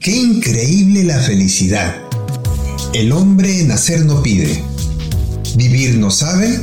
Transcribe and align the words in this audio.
Qué 0.00 0.16
increíble 0.16 1.04
la 1.04 1.18
felicidad. 1.18 1.94
El 2.94 3.12
hombre 3.12 3.62
nacer 3.64 4.06
no 4.06 4.22
pide, 4.22 4.64
vivir 5.56 5.98
no 5.98 6.10
sabe 6.10 6.58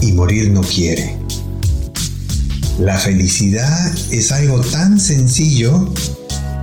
y 0.00 0.10
morir 0.10 0.50
no 0.50 0.62
quiere. 0.62 1.16
La 2.80 2.98
felicidad 2.98 3.94
es 4.10 4.32
algo 4.32 4.60
tan 4.62 4.98
sencillo 4.98 5.94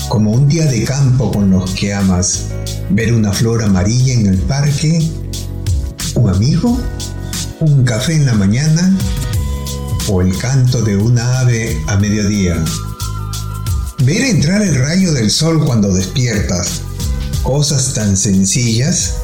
como 0.09 0.31
un 0.31 0.49
día 0.49 0.65
de 0.65 0.83
campo 0.83 1.31
con 1.31 1.49
los 1.51 1.71
que 1.71 1.93
amas, 1.93 2.47
ver 2.89 3.13
una 3.13 3.31
flor 3.31 3.63
amarilla 3.63 4.13
en 4.13 4.25
el 4.25 4.37
parque, 4.39 5.09
un 6.15 6.29
amigo, 6.31 6.77
un 7.61 7.85
café 7.85 8.15
en 8.15 8.25
la 8.25 8.33
mañana 8.33 8.93
o 10.09 10.21
el 10.21 10.37
canto 10.37 10.81
de 10.81 10.97
una 10.97 11.39
ave 11.39 11.77
a 11.87 11.95
mediodía. 11.95 12.61
Ver 14.05 14.21
entrar 14.21 14.61
el 14.61 14.75
rayo 14.75 15.13
del 15.13 15.31
sol 15.31 15.65
cuando 15.65 15.91
despiertas. 15.91 16.81
Cosas 17.41 17.95
tan 17.95 18.15
sencillas. 18.15 19.15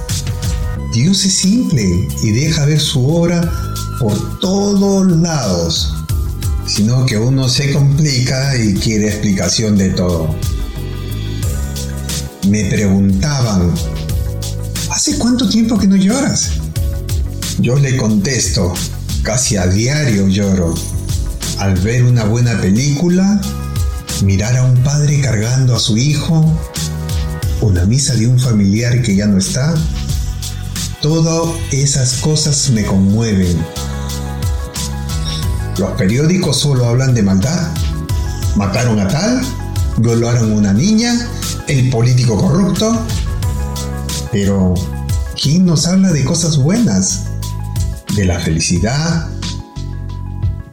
Dios 0.92 1.24
es 1.24 1.38
simple 1.38 2.08
y 2.24 2.32
deja 2.32 2.66
ver 2.66 2.80
su 2.80 3.08
obra 3.08 3.48
por 4.00 4.40
todos 4.40 5.12
lados. 5.18 5.94
Sino 6.66 7.06
que 7.06 7.16
uno 7.16 7.48
se 7.48 7.72
complica 7.74 8.58
y 8.58 8.74
quiere 8.74 9.10
explicación 9.10 9.78
de 9.78 9.92
todo. 9.92 10.34
Me 12.50 12.66
preguntaban, 12.66 13.72
¿hace 14.90 15.16
cuánto 15.20 15.48
tiempo 15.48 15.78
que 15.78 15.86
no 15.86 15.96
lloras? 15.96 16.54
Yo 17.60 17.76
le 17.76 17.98
contesto, 17.98 18.74
casi 19.22 19.58
a 19.58 19.68
diario 19.68 20.28
lloro. 20.28 20.74
Al 21.60 21.76
ver 21.82 22.04
una 22.04 22.24
buena 22.24 22.60
película, 22.60 23.40
mirar 24.22 24.56
a 24.58 24.64
un 24.64 24.76
padre 24.84 25.20
cargando 25.22 25.76
a 25.76 25.80
su 25.80 25.98
hijo, 25.98 26.46
una 27.62 27.86
misa 27.86 28.14
de 28.16 28.28
un 28.28 28.40
familiar 28.40 29.02
que 29.02 29.16
ya 29.16 29.28
no 29.28 29.38
está, 29.38 29.74
todas 31.02 31.56
esas 31.72 32.16
cosas 32.16 32.70
me 32.72 32.84
conmueven. 32.86 33.58
Los 35.78 35.92
periódicos 35.92 36.60
solo 36.60 36.86
hablan 36.86 37.14
de 37.14 37.24
maldad. 37.24 37.72
Mataron 38.56 39.00
a 39.00 39.08
tal, 39.08 39.42
violaron 39.98 40.52
a 40.52 40.56
una 40.56 40.74
niña, 40.74 41.28
el 41.68 41.90
político 41.90 42.38
corrupto. 42.38 43.02
Pero, 44.32 44.76
¿quién 45.42 45.66
nos 45.66 45.88
habla 45.88 46.12
de 46.12 46.24
cosas 46.24 46.58
buenas? 46.58 47.24
De 48.16 48.26
la 48.26 48.40
felicidad. 48.40 49.30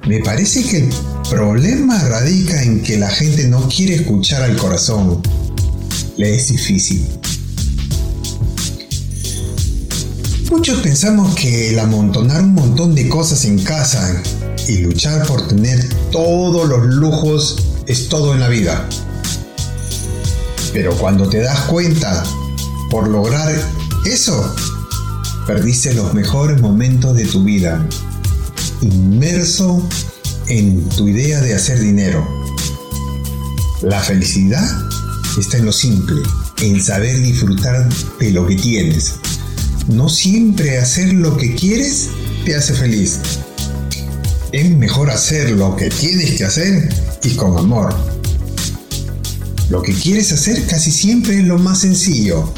Me 0.07 0.19
parece 0.21 0.63
que 0.65 0.91
problema 1.29 1.99
radica 2.05 2.63
en 2.63 2.83
que 2.83 2.97
la 2.97 3.11
gente 3.11 3.47
no 3.49 3.69
quiere 3.69 3.97
escuchar 3.97 4.43
al 4.43 4.57
corazón. 4.57 5.21
Le 6.17 6.35
es 6.35 6.49
difícil. 6.49 7.07
Muchos 10.51 10.81
pensamos 10.81 11.35
que 11.35 11.71
el 11.71 11.79
amontonar 11.79 12.43
un 12.43 12.55
montón 12.55 12.95
de 12.95 13.09
cosas 13.09 13.45
en 13.45 13.59
casa 13.59 14.23
y 14.67 14.79
luchar 14.79 15.27
por 15.27 15.47
tener 15.47 15.87
todos 16.11 16.67
los 16.67 16.87
lujos 16.87 17.57
es 17.87 18.09
todo 18.09 18.33
en 18.33 18.41
la 18.41 18.49
vida. 18.49 18.89
Pero 20.73 20.97
cuando 20.97 21.29
te 21.29 21.41
das 21.41 21.61
cuenta, 21.63 22.25
por 22.91 23.07
lograr 23.07 23.53
eso, 24.07 24.55
perdiste 25.47 25.93
los 25.93 26.15
mejores 26.15 26.61
momentos 26.61 27.15
de 27.17 27.27
tu 27.27 27.45
vida, 27.45 27.87
inmerso 28.81 29.87
en 30.49 30.89
tu 30.89 31.09
idea 31.09 31.41
de 31.41 31.55
hacer 31.55 31.79
dinero. 31.81 32.27
La 33.83 34.01
felicidad 34.01 34.67
está 35.39 35.59
en 35.59 35.67
lo 35.67 35.73
simple, 35.73 36.23
en 36.63 36.83
saber 36.83 37.21
disfrutar 37.21 37.89
de 38.19 38.31
lo 38.31 38.47
que 38.47 38.57
tienes. 38.57 39.15
No 39.89 40.09
siempre 40.09 40.79
hacer 40.79 41.13
lo 41.13 41.37
que 41.37 41.55
quieres 41.55 42.09
te 42.45 42.55
hace 42.55 42.75
feliz. 42.75 43.19
Es 44.53 44.71
mejor 44.71 45.11
hacer 45.11 45.51
lo 45.51 45.77
que 45.77 45.91
tienes 45.91 46.33
que 46.33 46.45
hacer 46.45 46.89
y 47.23 47.35
con 47.35 47.59
amor. 47.59 47.95
Lo 49.69 49.83
que 49.83 49.93
quieres 49.93 50.33
hacer 50.33 50.67
casi 50.67 50.91
siempre 50.91 51.41
es 51.41 51.45
lo 51.45 51.59
más 51.59 51.81
sencillo, 51.81 52.53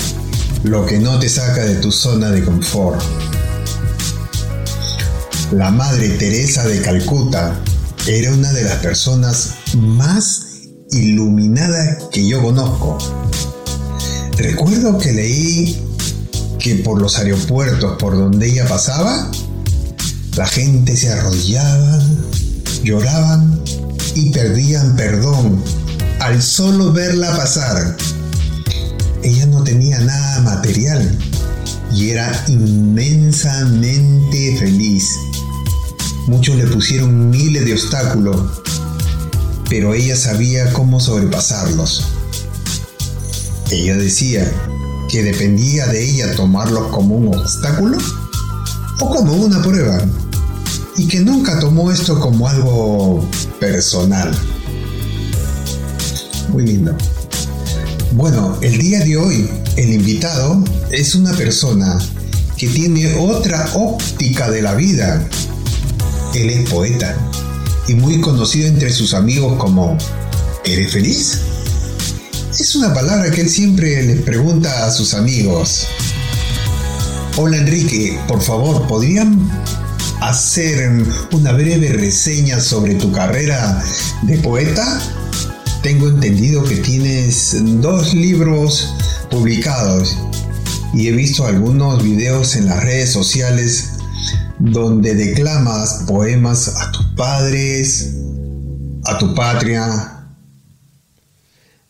lo 0.63 0.87
que 0.87 0.99
no 0.99 1.19
te 1.19 1.29
saca 1.29 1.65
de 1.65 1.77
tu 1.77 1.91
zona 1.91 2.31
de 2.31 2.45
confort. 2.45 3.03
La 5.51 5.73
Madre 5.73 6.11
Teresa 6.11 6.65
de 6.69 6.81
Calcuta 6.81 7.61
era 8.07 8.33
una 8.33 8.53
de 8.53 8.65
las 8.65 8.79
personas 8.79 9.55
más 9.77 10.43
iluminadas 10.91 12.05
que 12.11 12.27
yo 12.27 12.43
conozco. 12.43 12.99
Recuerdo 14.37 14.99
que 14.99 15.13
leí 15.13 15.87
que 16.59 16.77
por 16.77 17.01
los 17.01 17.19
aeropuertos 17.19 17.97
por 17.99 18.17
donde 18.17 18.49
ella 18.49 18.67
pasaba, 18.67 19.31
la 20.37 20.47
gente 20.47 20.97
se 20.97 21.11
arrodillaba, 21.11 22.03
lloraban 22.83 23.63
y 24.15 24.31
perdían 24.31 24.97
perdón 24.97 25.63
al 26.21 26.43
solo 26.43 26.93
verla 26.93 27.37
pasar. 27.37 27.97
Ella 29.23 29.47
no 29.47 29.63
tenía 29.63 30.01
nada 30.01 30.41
material 30.41 31.19
y 31.93 32.11
era 32.11 32.45
inmensamente 32.49 34.57
feliz. 34.59 35.07
Muchos 36.31 36.55
le 36.55 36.65
pusieron 36.69 37.29
miles 37.29 37.65
de 37.65 37.73
obstáculos, 37.73 38.63
pero 39.69 39.95
ella 39.95 40.15
sabía 40.15 40.73
cómo 40.73 41.01
sobrepasarlos. 41.01 42.05
Ella 43.69 43.97
decía 43.97 44.49
que 45.11 45.25
dependía 45.25 45.89
de 45.89 46.09
ella 46.09 46.33
tomarlos 46.37 46.87
como 46.93 47.17
un 47.17 47.35
obstáculo 47.35 47.99
o 49.01 49.11
como 49.11 49.33
una 49.33 49.61
prueba, 49.61 50.01
y 50.97 51.09
que 51.09 51.19
nunca 51.19 51.59
tomó 51.59 51.91
esto 51.91 52.21
como 52.21 52.47
algo 52.47 53.29
personal. 53.59 54.31
Muy 56.51 56.65
lindo. 56.65 56.97
Bueno, 58.13 58.57
el 58.61 58.79
día 58.79 59.01
de 59.01 59.17
hoy 59.17 59.51
el 59.77 59.93
invitado 59.95 60.63
es 60.93 61.17
una 61.17 61.33
persona 61.33 61.99
que 62.57 62.69
tiene 62.69 63.17
otra 63.19 63.69
óptica 63.75 64.49
de 64.49 64.63
la 64.63 64.75
vida 64.77 65.29
él 66.35 66.51
es 66.51 66.71
poeta 66.71 67.17
y 67.89 67.95
muy 67.95 68.21
conocido 68.21 68.69
entre 68.69 68.91
sus 68.91 69.15
amigos 69.15 69.57
como 69.59 69.97
¿Eres 70.65 70.93
feliz? 70.93 71.41
Es 72.59 72.77
una 72.77 72.93
palabra 72.93 73.31
que 73.31 73.41
él 73.41 73.49
siempre 73.49 74.03
les 74.03 74.21
pregunta 74.23 74.85
a 74.87 74.91
sus 74.91 75.15
amigos. 75.15 75.87
Hola 77.37 77.57
Enrique, 77.57 78.19
por 78.29 78.43
favor, 78.43 78.87
¿podrían 78.87 79.39
hacer 80.21 81.03
una 81.33 81.53
breve 81.53 81.89
reseña 81.89 82.61
sobre 82.61 82.95
tu 82.95 83.11
carrera 83.11 83.83
de 84.23 84.37
poeta? 84.39 85.01
Tengo 85.83 86.09
entendido 86.09 86.63
que 86.63 86.77
tienes 86.77 87.57
dos 87.81 88.13
libros 88.13 88.95
publicados 89.31 90.17
y 90.93 91.09
he 91.09 91.13
visto 91.13 91.47
algunos 91.47 92.03
videos 92.03 92.55
en 92.57 92.67
las 92.67 92.83
redes 92.85 93.11
sociales 93.11 93.93
donde 94.61 95.15
declamas 95.15 96.05
poemas 96.07 96.77
a 96.83 96.93
tus 96.93 97.07
padres, 97.17 98.15
a 99.07 99.17
tu 99.17 99.35
patria. 99.35 100.27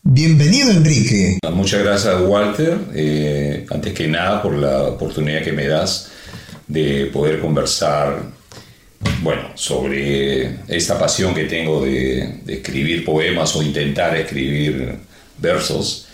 Bienvenido 0.01 0.71
Enrique. 0.71 1.37
Muchas 1.51 1.83
gracias 1.83 2.15
Walter, 2.21 2.79
eh, 2.93 3.65
antes 3.69 3.93
que 3.93 4.07
nada 4.07 4.41
por 4.41 4.55
la 4.55 4.83
oportunidad 4.83 5.43
que 5.43 5.51
me 5.51 5.67
das 5.67 6.11
de 6.65 7.07
poder 7.07 7.41
conversar 7.41 8.23
bueno, 9.21 9.49
sobre 9.55 10.59
esta 10.69 10.97
pasión 10.97 11.35
que 11.35 11.43
tengo 11.43 11.83
de, 11.83 12.41
escribir 12.47 13.03
poemas 13.03 13.53
o 13.57 13.63
intentar 13.63 14.15
escribir 14.15 14.97
versos 15.39 16.07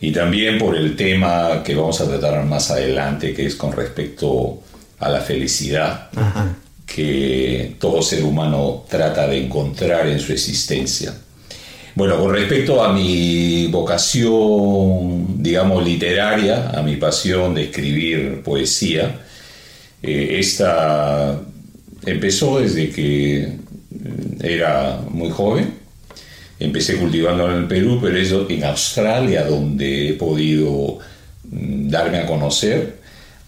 y 0.00 0.12
también 0.12 0.58
por 0.58 0.76
el 0.76 0.94
tema 0.94 1.62
que 1.64 1.74
vamos 1.74 2.00
a 2.00 2.06
tratar 2.06 2.44
más 2.44 2.70
adelante 2.70 3.34
que 3.34 3.46
es 3.46 3.56
con 3.56 3.72
respecto 3.72 4.62
la 5.08 5.20
felicidad, 5.20 6.08
que 6.86 7.76
todo 7.78 8.02
ser 8.02 8.24
humano 8.24 8.84
trata 8.88 9.26
de 9.26 9.44
encontrar 9.44 10.06
en 10.08 10.20
su 10.20 10.32
existencia. 10.32 11.14
Bueno, 11.94 12.18
con 12.18 12.32
respecto 12.32 12.82
a 12.82 12.92
mi 12.92 13.68
vocación, 13.68 15.42
digamos, 15.42 15.84
literaria, 15.84 16.70
a 16.70 16.82
mi 16.82 16.96
pasión 16.96 17.54
de 17.54 17.64
escribir 17.64 18.42
poesía, 18.42 19.20
eh, 20.02 20.36
esta 20.40 21.40
empezó 22.04 22.58
desde 22.58 22.90
que 22.90 23.52
era 24.42 25.00
muy 25.08 25.30
joven. 25.30 25.74
Empecé 26.58 26.96
cultivando 26.96 27.50
en 27.50 27.58
el 27.58 27.66
Perú, 27.66 27.98
pero 28.02 28.16
eso 28.16 28.46
en 28.48 28.64
Australia, 28.64 29.44
donde 29.44 30.10
he 30.10 30.12
podido 30.14 30.98
mm, 31.44 31.88
darme 31.88 32.18
a 32.18 32.26
conocer. 32.26 33.03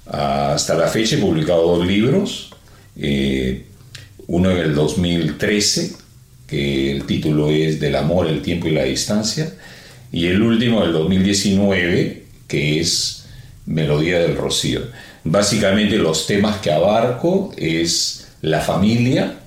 Hasta 0.07 0.75
la 0.75 0.89
fecha 0.89 1.17
he 1.17 1.19
publicado 1.19 1.77
dos 1.77 1.87
libros, 1.87 2.51
eh, 2.97 3.67
uno 4.29 4.51
en 4.51 4.59
el 4.59 4.75
2013, 4.75 5.97
que 6.47 6.93
el 6.93 7.05
título 7.07 7.51
es 7.51 7.81
Del 7.81 7.97
amor, 7.97 8.29
el 8.29 8.43
tiempo 8.43 8.69
y 8.69 8.73
la 8.73 8.85
distancia, 8.85 9.53
y 10.13 10.27
el 10.27 10.41
último 10.43 10.83
del 10.83 10.93
2019, 10.93 12.25
que 12.47 12.81
es 12.81 13.27
Melodía 13.67 14.21
del 14.21 14.37
Rocío. 14.37 14.83
Básicamente 15.25 15.97
los 15.97 16.27
temas 16.27 16.59
que 16.59 16.71
abarco 16.71 17.53
es 17.57 18.29
la 18.43 18.61
familia, 18.61 19.41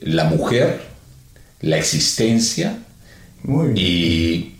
la 0.00 0.24
mujer, 0.24 0.80
la 1.60 1.78
existencia 1.78 2.78
y 3.76 4.54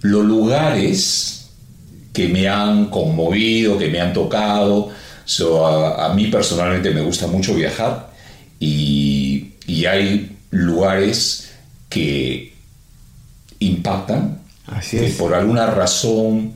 los 0.00 0.24
lugares 0.24 1.37
que 2.18 2.26
me 2.26 2.48
han 2.48 2.86
conmovido, 2.86 3.78
que 3.78 3.90
me 3.90 4.00
han 4.00 4.12
tocado. 4.12 4.90
a, 5.64 6.12
mí 6.16 6.26
personalmente 6.26 6.90
me 6.90 7.00
gusta 7.00 7.28
mucho 7.28 7.54
viajar 7.54 8.10
y, 8.58 9.52
hay 9.86 10.36
lugares 10.50 11.50
que 11.88 12.52
impactan, 13.60 14.38
que 14.90 15.14
por 15.16 15.32
alguna 15.32 15.66
razón, 15.66 16.54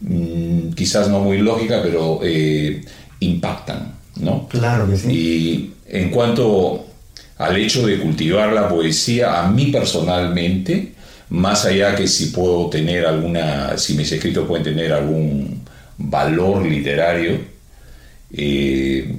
mm, 0.00 0.74
quizás 0.76 1.08
no 1.08 1.18
muy 1.18 1.38
lógica, 1.38 1.80
pero 1.82 2.20
eh, 2.22 2.84
impactan, 3.18 3.92
¿no? 4.20 4.46
Claro 4.46 4.88
que 4.88 4.96
sí. 4.96 5.08
Y 5.10 5.74
en 5.88 6.10
cuanto 6.10 6.86
al 7.38 7.56
hecho 7.56 7.84
de 7.84 7.98
cultivar 7.98 8.52
la 8.52 8.68
poesía, 8.68 9.42
a 9.42 9.50
mí 9.50 9.72
personalmente, 9.72 10.92
más 11.30 11.64
allá 11.64 11.94
que 11.94 12.06
si 12.06 12.26
puedo 12.26 12.68
tener 12.68 13.06
alguna, 13.06 13.78
si 13.78 13.94
mis 13.94 14.10
escritos 14.12 14.46
pueden 14.46 14.64
tener 14.64 14.92
algún 14.92 15.62
valor 15.96 16.66
literario, 16.66 17.40
eh, 18.32 19.16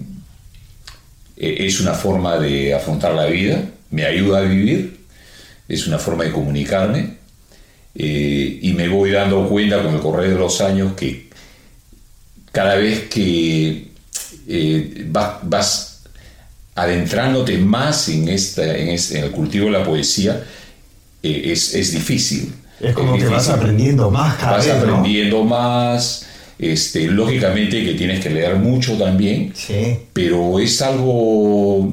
e-, 1.37 1.65
es 1.65 1.79
una 1.79 1.93
forma 1.93 2.37
de 2.37 2.73
afrontar 2.73 3.13
la 3.13 3.25
vida, 3.25 3.63
me 3.89 4.05
ayuda 4.05 4.39
a 4.39 4.41
vivir, 4.41 4.99
es 5.67 5.87
una 5.87 5.97
forma 5.97 6.25
de 6.25 6.31
comunicarme 6.31 7.17
eh, 7.95 8.59
y 8.61 8.73
me 8.73 8.87
voy 8.89 9.11
dando 9.11 9.47
cuenta 9.47 9.81
con 9.81 9.95
el 9.95 10.01
correr 10.01 10.31
de 10.31 10.37
los 10.37 10.61
años 10.61 10.93
que 10.93 11.29
cada 12.51 12.75
vez 12.75 13.07
que 13.09 13.87
eh, 14.47 15.05
vas 15.07 16.03
adentrándote 16.75 17.57
más 17.57 18.09
en, 18.09 18.29
esta, 18.29 18.77
en, 18.77 18.89
el 18.89 19.31
cultivo 19.31 19.65
de 19.65 19.71
la 19.71 19.83
poesía, 19.83 20.43
eh, 21.23 21.51
es, 21.51 21.73
es, 21.75 21.93
difícil. 21.93 22.53
Es 22.79 22.93
como 22.93 23.17
que 23.17 23.25
vas 23.25 23.49
aprendiendo 23.49 24.09
más 24.09 24.37
cada 24.37 24.57
Vas 24.57 24.67
aprendiendo 24.69 25.43
más. 25.43 26.25
Este, 26.57 27.07
lógicamente 27.07 27.83
que 27.83 27.95
tienes 27.95 28.19
que 28.19 28.29
leer 28.29 28.55
mucho 28.55 28.95
también, 28.95 29.51
sí. 29.55 29.97
pero 30.13 30.59
es 30.59 30.79
algo, 30.83 31.91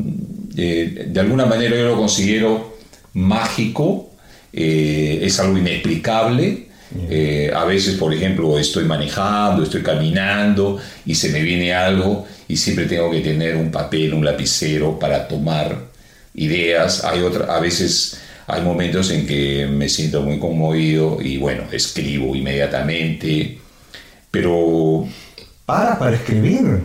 eh, 0.54 1.06
de 1.08 1.20
alguna 1.20 1.46
manera 1.46 1.74
yo 1.74 1.88
lo 1.88 1.96
considero 1.96 2.76
mágico, 3.14 4.10
eh, 4.52 5.20
es 5.22 5.40
algo 5.40 5.56
inexplicable. 5.56 6.68
a 7.54 7.64
veces, 7.64 7.94
por 7.94 8.12
ejemplo, 8.12 8.58
estoy 8.58 8.84
manejando, 8.84 9.62
estoy 9.62 9.82
caminando 9.82 10.78
y 11.06 11.14
se 11.14 11.30
me 11.30 11.40
viene 11.40 11.72
algo 11.72 12.26
y 12.46 12.56
siempre 12.56 12.84
tengo 12.84 13.10
que 13.10 13.20
tener 13.20 13.56
un 13.56 13.70
papel, 13.70 14.12
un 14.12 14.24
lapicero 14.24 14.98
para 14.98 15.28
tomar 15.28 15.78
ideas. 16.34 17.04
Hay 17.04 17.20
otra, 17.20 17.54
a 17.54 17.60
veces 17.60 18.17
hay 18.48 18.62
momentos 18.62 19.10
en 19.10 19.26
que 19.26 19.66
me 19.70 19.90
siento 19.90 20.22
muy 20.22 20.38
conmovido 20.38 21.18
y 21.20 21.36
bueno, 21.36 21.64
escribo 21.70 22.34
inmediatamente, 22.34 23.58
pero... 24.30 25.06
Para, 25.66 25.98
para 25.98 26.16
escribir. 26.16 26.82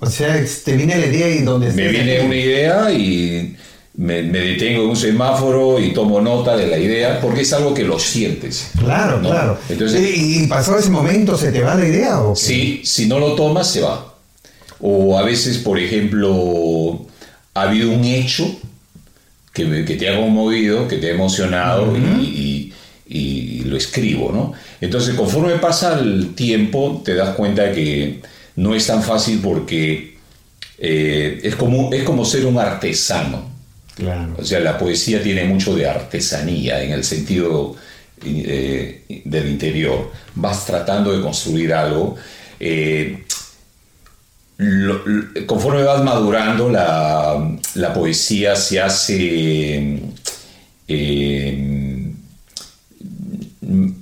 O 0.00 0.06
sea, 0.06 0.44
te 0.64 0.76
viene 0.76 0.96
la 0.98 1.06
idea 1.06 1.28
y 1.28 1.42
donde... 1.42 1.72
Me 1.72 1.86
viene 1.86 2.20
una 2.20 2.34
idea 2.34 2.90
y 2.90 3.56
me, 3.96 4.22
detengo 4.24 4.82
en 4.82 4.88
un 4.88 4.96
semáforo 4.96 5.78
y 5.78 5.92
tomo 5.92 6.20
nota 6.20 6.56
de 6.56 6.66
la 6.66 6.78
idea 6.78 7.20
porque 7.20 7.42
es 7.42 7.52
algo 7.52 7.72
que 7.72 7.84
lo 7.84 8.00
sientes. 8.00 8.72
Claro, 8.76 9.20
claro. 9.20 9.56
Entonces, 9.68 10.00
¿Y, 10.16 10.48
pasó 10.48 10.76
ese 10.76 10.90
momento? 10.90 11.38
¿Se 11.38 11.52
te 11.52 11.62
va 11.62 11.76
la 11.76 11.86
idea? 11.86 12.20
¿o 12.22 12.34
Sí, 12.34 12.82
si 12.84 13.06
no 13.06 13.20
lo 13.20 13.36
tomas, 13.36 13.70
se 13.70 13.82
va. 13.82 14.16
O 14.80 15.16
a 15.16 15.22
veces, 15.22 15.58
por 15.58 15.78
ejemplo, 15.78 17.06
ha 17.54 17.62
habido 17.62 17.92
un 17.92 18.04
hecho 18.04 18.58
que, 19.54 19.96
te 19.96 20.08
ha 20.10 20.20
conmovido, 20.20 20.88
que 20.88 20.96
te 20.96 21.08
ha 21.08 21.14
emocionado 21.14 21.96
y, 21.96 22.72
lo 23.64 23.76
escribo, 23.78 24.30
¿no? 24.30 24.52
Entonces, 24.80 25.14
conforme 25.14 25.54
pasa 25.54 25.98
el 25.98 26.34
tiempo, 26.34 27.00
te 27.04 27.14
das 27.14 27.34
cuenta 27.34 27.72
que 27.72 28.20
no 28.56 28.74
es 28.74 28.86
tan 28.86 29.02
fácil 29.02 29.40
porque 29.42 30.16
eh, 30.78 31.40
es, 31.42 31.56
como, 31.56 31.92
es 31.92 32.02
como 32.02 32.24
ser 32.24 32.44
un 32.44 32.58
artesano. 32.58 33.54
O 34.36 34.44
sea, 34.44 34.60
la 34.60 34.76
poesía 34.76 35.22
tiene 35.22 35.44
mucho 35.44 35.74
de 35.74 35.88
artesanía 35.88 36.82
en 36.82 36.92
el 36.92 37.04
sentido 37.04 37.74
eh, 38.24 39.22
del 39.24 39.48
interior. 39.48 40.12
Vas 40.34 40.66
tratando 40.66 41.16
de 41.16 41.22
construir 41.22 41.72
algo. 41.72 42.16
Eh, 42.60 43.24
conforme 45.46 45.82
vas 45.82 46.04
madurando, 46.04 46.68
la, 46.68 47.92
poesía 47.94 48.54
se 48.56 48.80
hace 48.80 50.00
eh, 50.86 52.12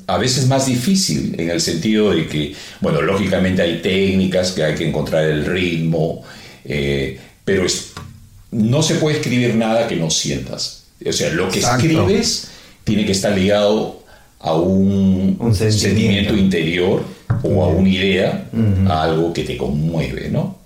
a 0.07 0.19
veces 0.19 0.47
más 0.49 0.67
difícil 0.67 1.35
en 1.39 1.51
el 1.51 1.61
sentido 1.61 2.13
de 2.13 2.27
que, 2.27 2.55
bueno, 2.81 3.01
lógicamente 3.01 3.63
hay 3.63 3.81
técnicas 3.81 4.53
que 4.53 4.63
hay 4.63 4.75
que 4.75 4.87
encontrar 4.87 5.25
el 5.25 5.47
ritmo, 5.47 6.23
eh, 6.65 7.19
pero 7.45 7.65
no 8.51 8.83
se 8.83 8.97
puede 8.97 9.17
escribir 9.17 9.55
nada 9.55 9.89
que 9.89 9.97
no 9.97 10.11
sientas. 10.11 10.85
O 11.05 11.13
sea, 11.13 11.31
lo 11.31 11.49
que 11.49 11.61
escribes 11.61 12.49
tiene 12.85 13.07
que 13.07 13.13
estar 13.13 13.37
ligado 13.37 14.03
a 14.39 14.55
un, 14.55 15.55
sentimiento 15.55 16.37
interior 16.37 17.05
o 17.43 17.65
a 17.65 17.69
una 17.69 17.89
idea, 17.89 18.49
a 18.89 19.03
algo 19.03 19.33
que 19.33 19.45
te 19.45 19.57
conmueve, 19.57 20.29
¿no? 20.31 20.59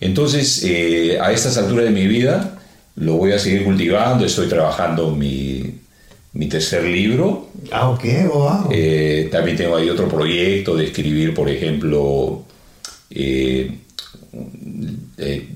Entonces, 0.00 0.64
eh, 0.64 1.18
a 1.20 1.30
estas 1.32 1.56
alturas 1.58 1.84
de 1.84 1.92
mi 1.92 2.06
vida, 2.06 2.58
lo 2.96 3.14
voy 3.14 3.32
a 3.32 3.38
seguir 3.38 3.64
cultivando, 3.64 4.24
estoy 4.24 4.48
trabajando 4.48 5.12
mi, 5.14 5.76
mi 6.32 6.46
tercer 6.46 6.84
libro. 6.84 7.50
Ah, 7.70 7.90
ok, 7.90 8.04
wow. 8.32 8.68
Eh, 8.72 9.28
también 9.30 9.56
tengo 9.56 9.76
ahí 9.76 9.88
otro 9.88 10.08
proyecto 10.08 10.74
de 10.76 10.86
escribir, 10.86 11.32
por 11.34 11.48
ejemplo, 11.48 12.44
eh, 13.10 13.70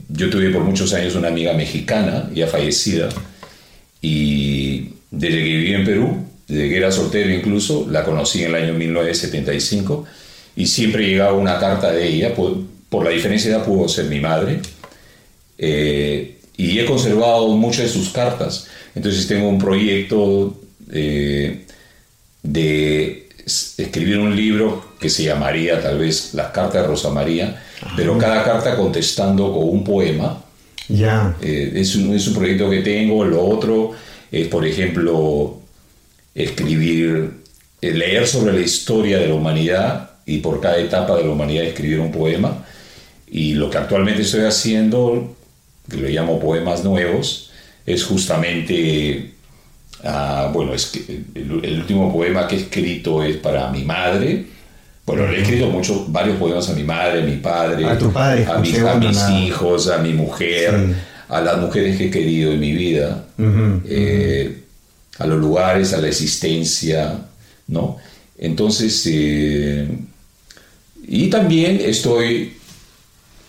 yo 0.08 0.30
tuve 0.30 0.50
por 0.50 0.62
muchos 0.62 0.92
años 0.94 1.16
una 1.16 1.28
amiga 1.28 1.52
mexicana, 1.52 2.30
ya 2.32 2.46
fallecida, 2.46 3.08
y 4.00 4.90
desde 5.10 5.38
que 5.38 5.44
viví 5.44 5.74
en 5.74 5.84
Perú, 5.84 6.24
desde 6.46 6.68
que 6.68 6.76
era 6.76 6.92
soltero 6.92 7.32
incluso, 7.32 7.88
la 7.90 8.04
conocí 8.04 8.44
en 8.44 8.54
el 8.54 8.62
año 8.62 8.74
1975 8.74 10.06
y 10.56 10.66
siempre 10.66 11.06
llegaba 11.06 11.34
una 11.34 11.58
carta 11.58 11.92
de 11.92 12.08
ella, 12.08 12.34
por, 12.34 12.56
por 12.88 13.04
la 13.04 13.10
diferencia 13.10 13.50
de 13.50 13.56
edad 13.58 13.66
pudo 13.66 13.86
ser 13.88 14.06
mi 14.06 14.20
madre, 14.20 14.60
eh, 15.58 16.38
y 16.56 16.78
he 16.78 16.86
conservado 16.86 17.48
muchas 17.48 17.84
de 17.84 17.88
sus 17.90 18.08
cartas. 18.08 18.66
Entonces 18.94 19.26
tengo 19.28 19.48
un 19.48 19.58
proyecto 19.58 20.58
eh, 20.90 21.66
de 22.42 23.28
escribir 23.76 24.18
un 24.18 24.34
libro 24.34 24.92
que 24.98 25.10
se 25.10 25.24
llamaría 25.24 25.80
tal 25.80 25.98
vez 25.98 26.32
Las 26.32 26.50
cartas 26.50 26.82
de 26.82 26.88
Rosa 26.88 27.10
María, 27.10 27.62
pero 27.94 28.16
cada 28.16 28.42
carta 28.42 28.76
contestando 28.76 29.52
con 29.52 29.68
un 29.68 29.84
poema. 29.84 30.42
Ya. 30.88 31.36
Eh, 31.42 31.72
es, 31.74 31.94
un, 31.96 32.14
es 32.14 32.26
un 32.28 32.34
proyecto 32.34 32.70
que 32.70 32.80
tengo. 32.80 33.24
Lo 33.24 33.44
otro 33.44 33.92
es, 34.32 34.48
por 34.48 34.66
ejemplo, 34.66 35.60
escribir, 36.34 37.30
leer 37.82 38.26
sobre 38.26 38.54
la 38.54 38.60
historia 38.60 39.18
de 39.18 39.28
la 39.28 39.34
humanidad 39.34 40.15
y 40.26 40.38
por 40.38 40.60
cada 40.60 40.78
etapa 40.78 41.16
de 41.16 41.24
la 41.24 41.30
humanidad 41.30 41.64
escribir 41.64 42.00
un 42.00 42.10
poema. 42.10 42.64
Y 43.28 43.54
lo 43.54 43.70
que 43.70 43.78
actualmente 43.78 44.22
estoy 44.22 44.44
haciendo, 44.44 45.36
que 45.88 45.96
lo 45.96 46.08
llamo 46.08 46.40
poemas 46.40 46.84
nuevos, 46.84 47.50
es 47.86 48.04
justamente, 48.04 49.32
ah, 50.04 50.50
bueno, 50.52 50.74
es 50.74 50.86
que 50.86 51.22
el, 51.34 51.80
último 51.80 52.12
poema 52.12 52.48
que 52.48 52.56
he 52.56 52.58
escrito 52.58 53.22
es 53.22 53.36
para 53.36 53.70
mi 53.70 53.84
madre, 53.84 54.46
Bueno, 55.06 55.28
le 55.28 55.38
he 55.38 55.42
escrito 55.42 55.68
muchos, 55.68 56.10
varios 56.10 56.36
poemas 56.36 56.68
a 56.68 56.72
mi 56.72 56.82
madre, 56.82 57.22
a 57.22 57.24
mi 57.24 57.36
padre, 57.36 57.86
a, 57.86 57.96
tu 57.96 58.12
padre, 58.12 58.44
a, 58.44 58.58
mis 58.58 59.28
hijos, 59.30 59.88
a 59.88 59.98
mi 59.98 60.12
mujer, 60.12 60.96
a 61.28 61.40
las 61.40 61.58
mujeres 61.58 61.96
que 61.96 62.06
he 62.06 62.10
querido 62.10 62.50
en 62.50 62.58
mi 62.58 62.72
vida, 62.72 63.26
eh, 63.38 64.64
a 65.18 65.26
los 65.28 65.38
lugares, 65.38 65.92
a 65.92 65.98
la 65.98 66.08
existencia, 66.08 67.20
¿no? 67.68 67.98
Entonces, 68.36 69.00
eh, 69.06 69.88
y 71.08 71.28
también 71.28 71.80
estoy 71.82 72.54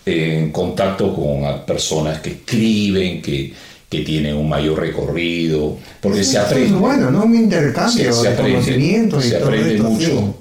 en 0.06 0.50
contacto 0.52 1.14
con 1.14 1.64
personas 1.66 2.20
que 2.20 2.30
escriben, 2.30 3.20
que, 3.20 3.52
que 3.88 4.00
tienen 4.00 4.36
un 4.36 4.48
mayor 4.48 4.80
recorrido, 4.80 5.76
porque 6.00 6.24
se 6.24 6.38
aprende. 6.38 6.68
Es 6.68 6.72
bueno, 6.72 7.10
¿no? 7.10 7.24
Un 7.24 7.34
intercambio 7.34 8.12
se, 8.12 8.30
de 8.30 8.36
conocimientos 8.36 9.24
y 9.26 9.30
se 9.30 9.36
aprende 9.36 9.82
mucho. 9.82 10.34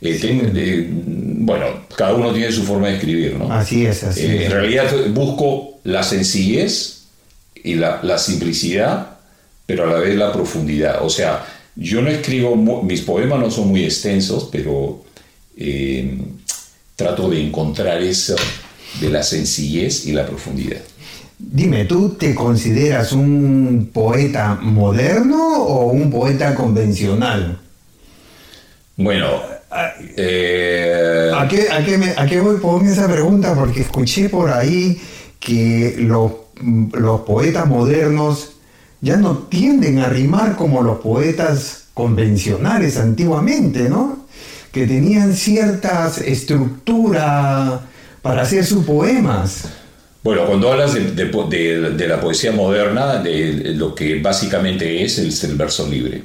Eh, 0.00 0.88
bueno, 0.90 1.66
cada 1.96 2.14
uno 2.14 2.32
tiene 2.32 2.52
su 2.52 2.62
forma 2.62 2.88
de 2.88 2.94
escribir, 2.94 3.34
¿no? 3.34 3.52
Así 3.52 3.84
es, 3.84 4.04
así 4.04 4.26
eh, 4.26 4.46
En 4.46 4.52
realidad 4.52 4.86
busco 5.08 5.80
la 5.84 6.02
sencillez 6.02 7.06
y 7.64 7.74
la, 7.74 8.00
la, 8.02 8.18
simplicidad, 8.18 9.18
pero 9.66 9.84
a 9.84 9.92
la 9.92 9.98
vez 9.98 10.14
la 10.16 10.32
profundidad. 10.32 11.04
O 11.04 11.10
sea, 11.10 11.44
yo 11.74 12.00
no 12.00 12.10
escribo, 12.10 12.54
mis 12.82 13.00
poemas 13.00 13.40
no 13.40 13.50
son 13.50 13.68
muy 13.68 13.84
extensos, 13.84 14.48
pero 14.52 15.02
eh, 15.56 16.16
trato 16.98 17.30
de 17.30 17.40
encontrar 17.40 18.02
eso 18.02 18.34
de 19.00 19.08
la 19.08 19.22
sencillez 19.22 20.04
y 20.06 20.12
la 20.12 20.26
profundidad. 20.26 20.80
Dime, 21.38 21.84
¿tú 21.84 22.16
te 22.18 22.34
consideras 22.34 23.12
un 23.12 23.90
poeta 23.92 24.58
moderno 24.60 25.62
o 25.62 25.92
un 25.92 26.10
poeta 26.10 26.56
convencional? 26.56 27.60
Bueno, 28.96 29.28
eh... 30.16 31.30
¿a, 31.32 31.46
qué, 31.46 31.68
a, 31.70 31.84
qué 31.84 31.98
me, 31.98 32.10
¿a, 32.16 32.26
qué, 32.26 32.40
voy 32.40 32.58
con 32.58 32.84
esa 32.88 33.06
pregunta? 33.06 33.54
Porque 33.54 33.82
escuché 33.82 34.28
por 34.28 34.50
ahí 34.50 35.00
que 35.38 35.94
los, 36.00 36.32
los 36.94 37.20
poetas 37.20 37.68
modernos 37.68 38.54
ya 39.00 39.16
no 39.16 39.38
tienden 39.38 40.00
a 40.00 40.08
rimar 40.08 40.56
como 40.56 40.82
los 40.82 40.98
poetas 40.98 41.84
convencionales 41.94 42.96
antiguamente, 42.96 43.88
¿no? 43.88 44.26
Que 44.72 44.86
tenían 44.86 45.34
ciertas 45.34 46.18
estructuras 46.18 47.80
para 48.22 48.42
hacer 48.42 48.64
sus 48.64 48.84
poemas. 48.84 49.68
Bueno, 50.22 50.46
cuando 50.46 50.70
hablas 50.70 50.94
de, 50.94 51.12
de, 51.12 52.08
la 52.08 52.20
poesía 52.20 52.52
moderna, 52.52 53.16
de 53.22 53.72
lo 53.74 53.94
que 53.94 54.20
básicamente 54.20 55.02
es 55.02 55.18
el, 55.18 55.54
verso 55.54 55.88
libre. 55.88 56.22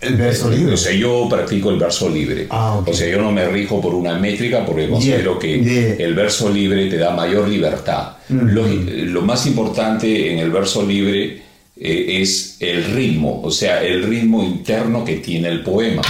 El 0.00 0.16
verso 0.16 0.50
libre. 0.50 0.74
O 0.74 0.76
sea, 0.76 0.92
yo 0.92 1.26
practico 1.28 1.70
el 1.70 1.78
verso 1.78 2.08
libre. 2.08 2.46
Ah, 2.50 2.80
o 2.86 2.92
sea, 2.92 3.08
yo 3.08 3.20
no 3.20 3.32
me 3.32 3.48
rijo 3.48 3.80
por 3.80 3.94
una 3.94 4.18
métrica 4.18 4.64
porque 4.64 4.88
considero 4.88 5.38
que 5.38 5.96
el 5.98 6.14
verso 6.14 6.50
libre 6.50 6.86
te 6.86 6.98
da 6.98 7.10
mayor 7.10 7.48
libertad. 7.48 8.16
lo, 8.28 9.22
más 9.22 9.46
importante 9.46 10.32
en 10.32 10.38
el 10.38 10.50
verso 10.50 10.84
libre 10.84 11.42
eh, 11.76 12.20
es 12.20 12.58
el 12.60 12.84
ritmo, 12.94 13.40
o 13.42 13.50
sea, 13.50 13.82
el 13.82 14.04
ritmo 14.04 14.44
interno 14.44 15.04
que 15.04 15.16
tiene 15.16 15.48
el 15.48 15.62
poema. 15.62 16.02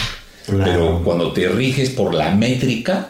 Pero 0.47 1.03
cuando 1.05 1.33
te 1.33 1.49
riges 1.49 1.91
por 1.91 2.15
la 2.15 2.35
métrica, 2.35 3.09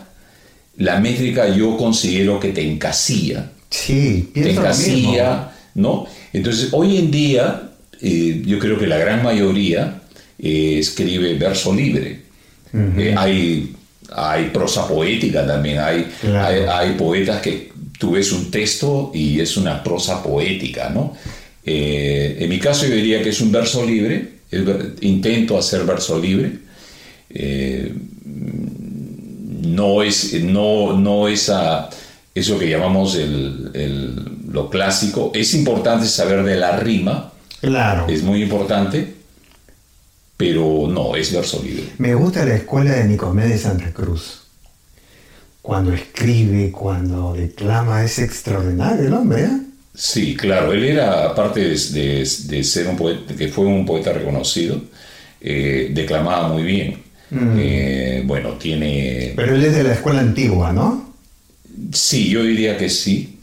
la 0.76 1.00
métrica 1.00 1.54
yo 1.54 1.76
considero 1.76 2.38
que 2.40 2.48
te 2.48 2.62
encasilla. 2.62 3.50
Sí, 3.70 4.30
te 4.34 4.50
encasilla, 4.50 5.52
¿no? 5.74 6.06
Entonces, 6.32 6.68
hoy 6.72 6.98
en 6.98 7.10
día, 7.10 7.70
eh, 8.00 8.42
yo 8.44 8.58
creo 8.58 8.78
que 8.78 8.86
la 8.86 8.98
gran 8.98 9.22
mayoría 9.22 10.02
eh, 10.38 10.76
escribe 10.78 11.34
verso 11.34 11.74
libre. 11.74 12.20
Eh, 12.74 13.14
hay, 13.16 13.74
hay 14.14 14.46
prosa 14.46 14.88
poética 14.88 15.46
también, 15.46 15.78
hay, 15.78 16.10
hay, 16.70 16.92
poetas 16.92 17.42
que 17.42 17.70
tú 17.98 18.12
ves 18.12 18.32
un 18.32 18.50
texto 18.50 19.10
y 19.14 19.40
es 19.40 19.58
una 19.58 19.82
prosa 19.82 20.22
poética, 20.22 20.88
¿no? 20.88 21.14
en 21.64 22.48
mi 22.48 22.58
caso 22.58 22.86
yo 22.86 22.94
diría 22.94 23.22
que 23.22 23.28
es 23.28 23.40
un 23.42 23.52
verso 23.52 23.84
libre, 23.84 24.30
intento 25.02 25.58
hacer 25.58 25.84
verso 25.84 26.18
libre 26.18 26.50
no 29.62 30.02
es, 30.02 30.34
no, 30.42 30.98
no 30.98 31.28
eso 31.28 32.58
que 32.58 32.68
llamamos 32.68 33.18
lo 34.48 34.70
clásico. 34.70 35.32
Es 35.34 35.54
importante 35.54 36.06
saber 36.06 36.42
de 36.44 36.56
la 36.56 36.76
rima. 36.78 37.32
Claro. 37.60 38.06
Es 38.08 38.22
muy 38.22 38.42
importante, 38.42 39.14
pero 40.36 40.86
no, 40.88 41.14
es 41.16 41.32
verso 41.32 41.62
libre. 41.62 41.84
Me 41.98 42.14
gusta 42.14 42.44
la 42.44 42.56
escuela 42.56 42.92
de 42.92 43.04
Nicomedes 43.04 43.62
Santa 43.62 43.92
Cruz. 43.92 44.40
Cuando 45.62 45.92
escribe, 45.92 46.72
cuando 46.72 47.34
declama, 47.34 48.04
es 48.04 48.18
extraordinario 48.18 49.06
el 49.06 49.14
hombre, 49.14 49.44
¿eh? 49.44 49.60
Sí, 49.94 50.34
claro, 50.34 50.72
él 50.72 50.84
era, 50.84 51.26
aparte 51.26 51.60
de, 51.60 52.64
ser 52.64 52.88
un 52.88 52.96
poeta, 52.96 53.34
que 53.36 53.48
fue 53.48 53.66
un 53.66 53.84
poeta 53.84 54.12
reconocido, 54.12 54.80
eh, 55.40 55.90
declamaba 55.92 56.48
muy 56.48 56.62
bien. 56.62 57.02
Mm. 57.30 57.56
Eh, 57.58 58.22
bueno, 58.26 58.50
tiene... 58.52 59.32
Pero 59.36 59.54
él 59.54 59.64
es 59.64 59.74
de 59.74 59.84
la 59.84 59.94
escuela 59.94 60.20
antigua, 60.20 60.72
¿no? 60.72 61.14
Sí, 61.92 62.28
yo 62.28 62.42
diría 62.42 62.76
que 62.76 62.88
sí. 62.88 63.38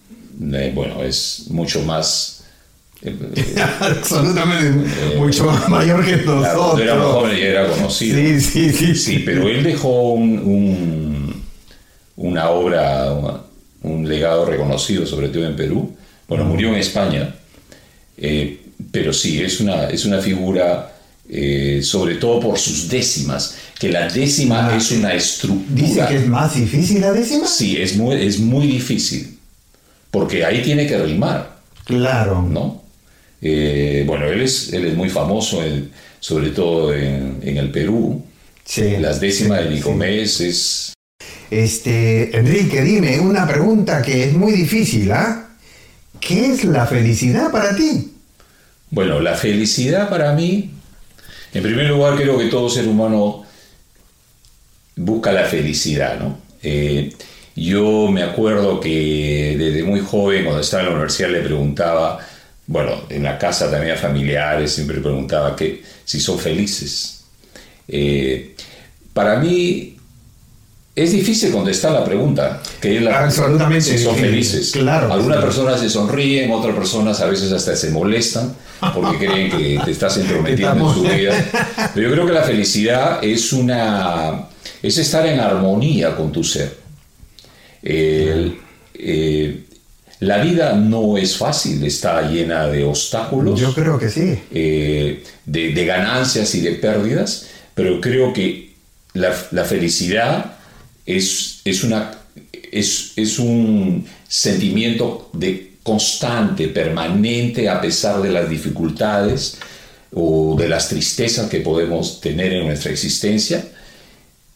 Eh, 0.53 0.71
bueno, 0.73 1.03
es 1.03 1.45
mucho 1.49 1.81
más... 1.83 2.43
Eh, 3.01 3.15
Absolutamente, 3.79 5.15
mucho 5.17 5.45
más 5.45 5.67
mayor 5.69 6.05
que 6.05 6.17
nosotros. 6.17 6.81
Era 6.81 7.01
joven 7.01 7.37
y 7.37 7.41
era 7.41 7.67
conocido. 7.67 8.17
Sí, 8.17 8.41
sí, 8.41 8.73
sí. 8.73 8.95
Sí, 8.95 9.19
pero 9.25 9.47
él 9.47 9.63
dejó 9.63 10.13
un, 10.13 11.43
una 12.17 12.49
obra, 12.49 13.41
un 13.81 14.07
legado 14.07 14.45
reconocido, 14.45 15.05
sobre 15.05 15.29
todo 15.29 15.45
en 15.45 15.55
Perú. 15.55 15.95
Bueno, 16.27 16.43
murió 16.43 16.69
en 16.69 16.75
España, 16.75 17.33
pero 18.91 19.13
sí, 19.13 19.41
es 19.41 19.59
una, 19.61 19.85
es 19.89 20.05
una 20.05 20.19
figura 20.19 20.93
eh, 21.31 21.81
sobre 21.83 22.15
todo 22.15 22.39
por 22.39 22.57
sus 22.57 22.89
décimas, 22.89 23.55
que 23.77 23.89
la 23.89 24.07
décima 24.07 24.67
ah, 24.67 24.75
es 24.75 24.91
una 24.91 25.13
estructura. 25.13 25.87
¿Dice 25.87 26.05
que 26.07 26.15
es 26.15 26.27
más 26.27 26.55
difícil 26.55 27.01
la 27.01 27.13
décima? 27.13 27.45
Sí, 27.45 27.77
es 27.77 27.95
muy, 27.95 28.15
es 28.15 28.39
muy 28.39 28.65
difícil, 28.65 29.37
porque 30.09 30.43
ahí 30.43 30.63
tiene 30.63 30.87
que 30.87 30.97
rimar. 30.97 31.59
Claro. 31.85 32.41
¿No? 32.41 32.81
Eh, 33.41 34.03
bueno, 34.07 34.25
él 34.25 34.41
es, 34.41 34.73
él 34.73 34.87
es 34.87 34.95
muy 34.95 35.09
famoso, 35.09 35.61
sobre 36.19 36.49
todo 36.49 36.95
en, 36.95 37.39
el 37.43 37.69
Perú. 37.69 38.23
Sí, 38.65 38.97
Las 38.99 39.19
décimas 39.19 39.63
de 39.63 39.69
Nicomés 39.69 40.41
es... 40.41 40.93
Este, 41.51 42.35
Enrique, 42.35 42.81
dime 42.81 43.19
una 43.19 43.47
pregunta 43.47 44.01
que 44.01 44.23
es 44.23 44.33
muy 44.33 44.53
difícil, 44.53 45.11
¿ah? 45.11 45.47
¿Qué 46.19 46.47
es 46.53 46.63
la 46.63 46.85
felicidad 46.85 47.51
para 47.51 47.75
ti? 47.75 48.13
Bueno, 48.91 49.19
la 49.19 49.35
felicidad 49.35 50.09
para 50.09 50.33
mí 50.33 50.71
en 51.53 51.63
primer 51.63 51.87
lugar, 51.87 52.15
creo 52.15 52.37
que 52.37 52.45
todo 52.45 52.69
ser 52.69 52.87
humano 52.87 53.43
busca 54.95 55.31
la 55.31 55.45
felicidad, 55.45 56.19
¿no? 56.19 56.37
Eh, 56.61 57.13
yo 57.55 58.09
me 58.09 58.23
acuerdo 58.23 58.79
que 58.79 59.55
desde 59.57 59.83
muy 59.83 59.99
joven, 59.99 60.43
cuando 60.43 60.61
estaba 60.61 60.83
en 60.83 60.89
la 60.89 60.95
universidad, 60.95 61.29
le 61.29 61.41
preguntaba, 61.41 62.19
bueno, 62.67 63.03
en 63.09 63.23
la 63.23 63.37
casa 63.37 63.69
también 63.69 63.95
a 63.95 63.97
familiares, 63.97 64.71
siempre 64.71 64.99
preguntaba 64.99 65.55
que, 65.55 65.83
si 66.05 66.19
son 66.19 66.39
felices. 66.39 67.25
Eh, 67.87 68.55
para 69.13 69.39
mí 69.39 69.98
es 71.03 71.11
difícil 71.13 71.51
contestar 71.51 71.93
la 71.93 72.03
pregunta, 72.03 72.61
que 72.81 72.97
es 72.97 73.01
la 73.01 73.23
Absolutamente 73.23 73.97
si 73.97 74.03
son 74.03 74.15
felices. 74.15 74.71
Claro, 74.71 75.13
Algunas 75.13 75.41
personas 75.41 75.79
se 75.79 75.89
sonríen, 75.89 76.51
otras 76.51 76.75
personas 76.75 77.21
a 77.21 77.25
veces 77.25 77.51
hasta 77.51 77.75
se 77.75 77.89
molestan 77.91 78.53
porque 78.93 79.27
creen 79.27 79.49
que 79.49 79.79
te 79.83 79.91
estás 79.91 80.17
entrometiendo 80.17 80.89
en 80.89 80.95
su 80.95 81.01
vida. 81.03 81.45
Pero 81.93 82.09
yo 82.09 82.13
creo 82.13 82.25
que 82.25 82.33
la 82.33 82.43
felicidad 82.43 83.23
es 83.23 83.53
una 83.53 84.49
es 84.81 84.97
estar 84.97 85.25
en 85.25 85.39
armonía 85.39 86.15
con 86.15 86.31
tu 86.31 86.43
ser. 86.43 86.75
Eh, 87.81 88.57
la 90.19 90.39
vida 90.39 90.73
no 90.73 91.17
es 91.17 91.37
fácil, 91.37 91.81
está 91.85 92.21
llena 92.29 92.67
de 92.67 92.83
obstáculos. 92.83 93.57
Yo 93.57 93.73
creo 93.73 93.97
que 93.97 94.09
sí. 94.09 94.37
Eh, 94.51 95.23
de, 95.45 95.85
ganancias 95.85 96.53
y 96.55 96.61
de 96.61 96.73
pérdidas, 96.73 97.47
pero 97.73 98.01
creo 98.01 98.33
que 98.33 98.73
la, 99.13 99.33
la 99.51 99.63
felicidad 99.63 100.58
es, 101.09 101.61
es, 101.65 101.83
una, 101.83 102.11
es, 102.71 103.13
es 103.15 103.39
un 103.39 104.05
sentimiento 104.27 105.29
de 105.33 105.73
constante, 105.81 106.67
permanente, 106.67 107.67
a 107.67 107.81
pesar 107.81 108.21
de 108.21 108.29
las 108.29 108.47
dificultades 108.47 109.57
o 110.13 110.55
de 110.57 110.69
las 110.69 110.87
tristezas 110.87 111.49
que 111.49 111.61
podemos 111.61 112.21
tener 112.21 112.53
en 112.53 112.67
nuestra 112.67 112.91
existencia, 112.91 113.65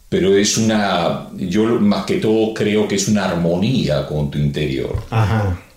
pero 0.10 0.38
es 0.38 0.57
una, 0.57 1.29
yo 1.38 1.63
más 1.79 2.05
que 2.05 2.17
todo 2.17 2.53
creo 2.53 2.88
que 2.88 2.95
es 2.95 3.07
una 3.07 3.25
armonía 3.25 4.05
con 4.05 4.29
tu 4.29 4.38
interior, 4.38 5.03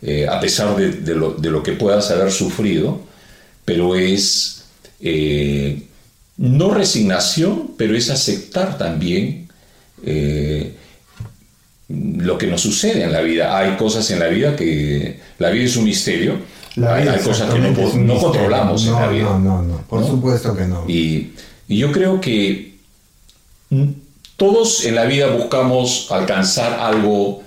eh, 0.02 0.26
a 0.28 0.38
pesar 0.40 0.76
de, 0.76 1.14
lo, 1.14 1.33
de, 1.33 1.50
lo, 1.50 1.62
que 1.62 1.73
puedas 1.73 2.11
haber 2.11 2.30
sufrido, 2.30 3.00
pero 3.64 3.97
es 3.97 4.64
eh, 5.00 5.85
no 6.37 6.75
resignación, 6.75 7.71
pero 7.78 7.97
es 7.97 8.11
aceptar 8.11 8.76
también 8.76 9.46
eh, 10.05 10.75
lo 11.88 12.37
que 12.37 12.47
nos 12.47 12.61
sucede 12.61 13.05
en 13.05 13.12
la 13.12 13.21
vida. 13.21 13.57
Hay 13.57 13.76
cosas 13.76 14.11
en 14.11 14.19
la 14.19 14.29
vida 14.29 14.57
que 14.57 15.21
la 15.38 15.50
vida 15.50 15.65
es 15.65 15.76
un 15.76 15.85
misterio. 15.85 16.38
hay, 16.76 17.07
cosas 17.21 17.53
que 17.53 17.59
no, 17.59 18.19
controlamos 18.19 18.87
en 18.87 18.93
la 18.93 19.09
vida. 19.09 19.25
No, 19.25 19.38
no, 19.38 19.62
no, 19.62 19.83
por 19.88 20.05
supuesto 20.05 20.57
que 20.57 20.65
no. 20.65 20.85
Y, 20.88 21.33
y 21.69 21.79
yo 21.79 21.93
creo 21.93 22.21
que 22.21 22.76
todos 24.37 24.85
en 24.85 24.95
la 24.95 25.05
vida 25.05 25.29
buscamos 25.29 26.09
alcanzar 26.11 26.79
algo 26.81 27.43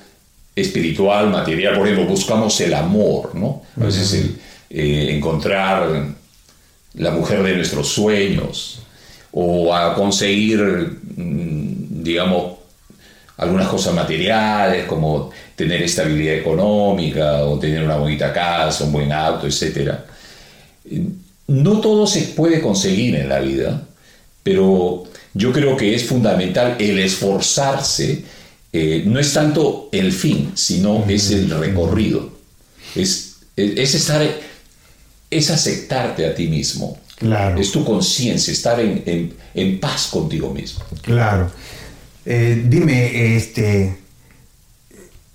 espiritual, 0.55 1.29
material, 1.29 1.77
por 1.77 1.87
ejemplo, 1.87 2.07
buscamos 2.07 2.59
el 2.61 2.73
amor, 2.73 3.35
¿no? 3.35 3.61
A 3.79 3.85
veces 3.85 4.13
el, 4.13 4.39
eh, 4.69 5.15
encontrar 5.15 6.05
la 6.93 7.11
mujer 7.11 7.43
de 7.43 7.55
nuestros 7.55 7.87
sueños 7.87 8.81
o 9.31 9.73
a 9.73 9.95
conseguir, 9.95 10.59
mm, 11.15 11.78
digamos, 12.03 12.59
algunas 13.37 13.67
cosas 13.67 13.93
materiales 13.93 14.85
como 14.85 15.31
tener 15.55 15.81
estabilidad 15.81 16.35
económica 16.35 17.45
o 17.45 17.57
tener 17.57 17.83
una 17.83 17.97
bonita 17.97 18.33
casa, 18.33 18.83
un 18.83 18.91
buen 18.91 19.11
auto, 19.11 19.47
etc. 19.47 19.93
No 21.47 21.79
todo 21.79 22.05
se 22.05 22.21
puede 22.21 22.61
conseguir 22.61 23.15
en 23.15 23.29
la 23.29 23.39
vida, 23.39 23.81
pero 24.43 25.05
yo 25.33 25.53
creo 25.53 25.77
que 25.77 25.95
es 25.95 26.05
fundamental 26.05 26.75
el 26.79 26.99
esforzarse. 26.99 28.23
Eh, 28.71 29.03
no 29.05 29.19
es 29.19 29.33
tanto 29.33 29.89
el 29.91 30.11
fin, 30.11 30.51
sino 30.55 31.05
es 31.07 31.31
el 31.31 31.49
recorrido. 31.49 32.31
Es, 32.95 33.37
es 33.55 33.95
estar, 33.95 34.21
es 35.29 35.49
aceptarte 35.49 36.25
a 36.25 36.35
ti 36.35 36.47
mismo. 36.47 36.99
Claro. 37.15 37.59
Es 37.59 37.71
tu 37.71 37.83
conciencia, 37.83 38.53
estar 38.53 38.79
en, 38.79 39.33
en, 39.53 39.79
paz 39.79 40.07
contigo 40.07 40.53
mismo. 40.53 40.83
Claro. 41.01 41.51
Eh, 42.25 42.63
dime, 42.67 43.35
este, 43.35 43.95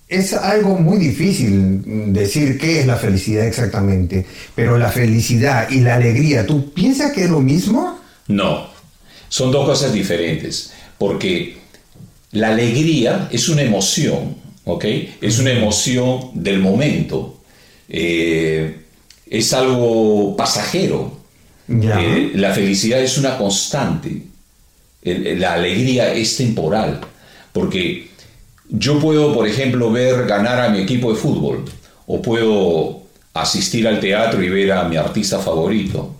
es 0.08 0.32
algo 0.34 0.78
muy 0.78 0.98
difícil 0.98 2.12
decir 2.12 2.58
qué 2.58 2.80
es 2.80 2.86
la 2.86 2.96
felicidad 2.96 3.46
exactamente, 3.46 4.26
pero 4.54 4.78
la 4.78 4.90
felicidad 4.90 5.70
y 5.70 5.80
la 5.80 5.96
alegría, 5.96 6.46
¿tú 6.46 6.72
piensas 6.72 7.12
que 7.12 7.24
es 7.24 7.30
lo 7.30 7.40
mismo? 7.40 7.98
No, 8.28 8.68
son 9.28 9.50
dos 9.50 9.66
cosas 9.66 9.92
diferentes, 9.92 10.72
porque 10.98 11.56
la 12.32 12.48
alegría 12.48 13.28
es 13.32 13.48
una 13.48 13.62
emoción, 13.62 14.36
¿ok? 14.64 14.84
Es 15.20 15.38
una 15.38 15.52
emoción 15.52 16.30
del 16.34 16.60
momento, 16.60 17.40
eh, 17.88 18.76
es 19.28 19.52
algo 19.52 20.36
pasajero. 20.36 21.24
Eh, 21.66 22.32
la 22.34 22.52
felicidad 22.52 23.00
es 23.00 23.16
una 23.16 23.38
constante, 23.38 24.22
la 25.04 25.54
alegría 25.54 26.12
es 26.14 26.36
temporal, 26.36 27.00
porque 27.52 28.08
yo 28.68 28.98
puedo, 28.98 29.34
por 29.34 29.46
ejemplo, 29.46 29.90
ver 29.90 30.26
ganar 30.26 30.60
a 30.60 30.68
mi 30.70 30.80
equipo 30.80 31.12
de 31.12 31.18
fútbol, 31.18 31.64
o 32.06 32.22
puedo 32.22 33.02
asistir 33.34 33.86
al 33.86 34.00
teatro 34.00 34.42
y 34.42 34.48
ver 34.48 34.72
a 34.72 34.84
mi 34.84 34.96
artista 34.96 35.38
favorito. 35.38 36.14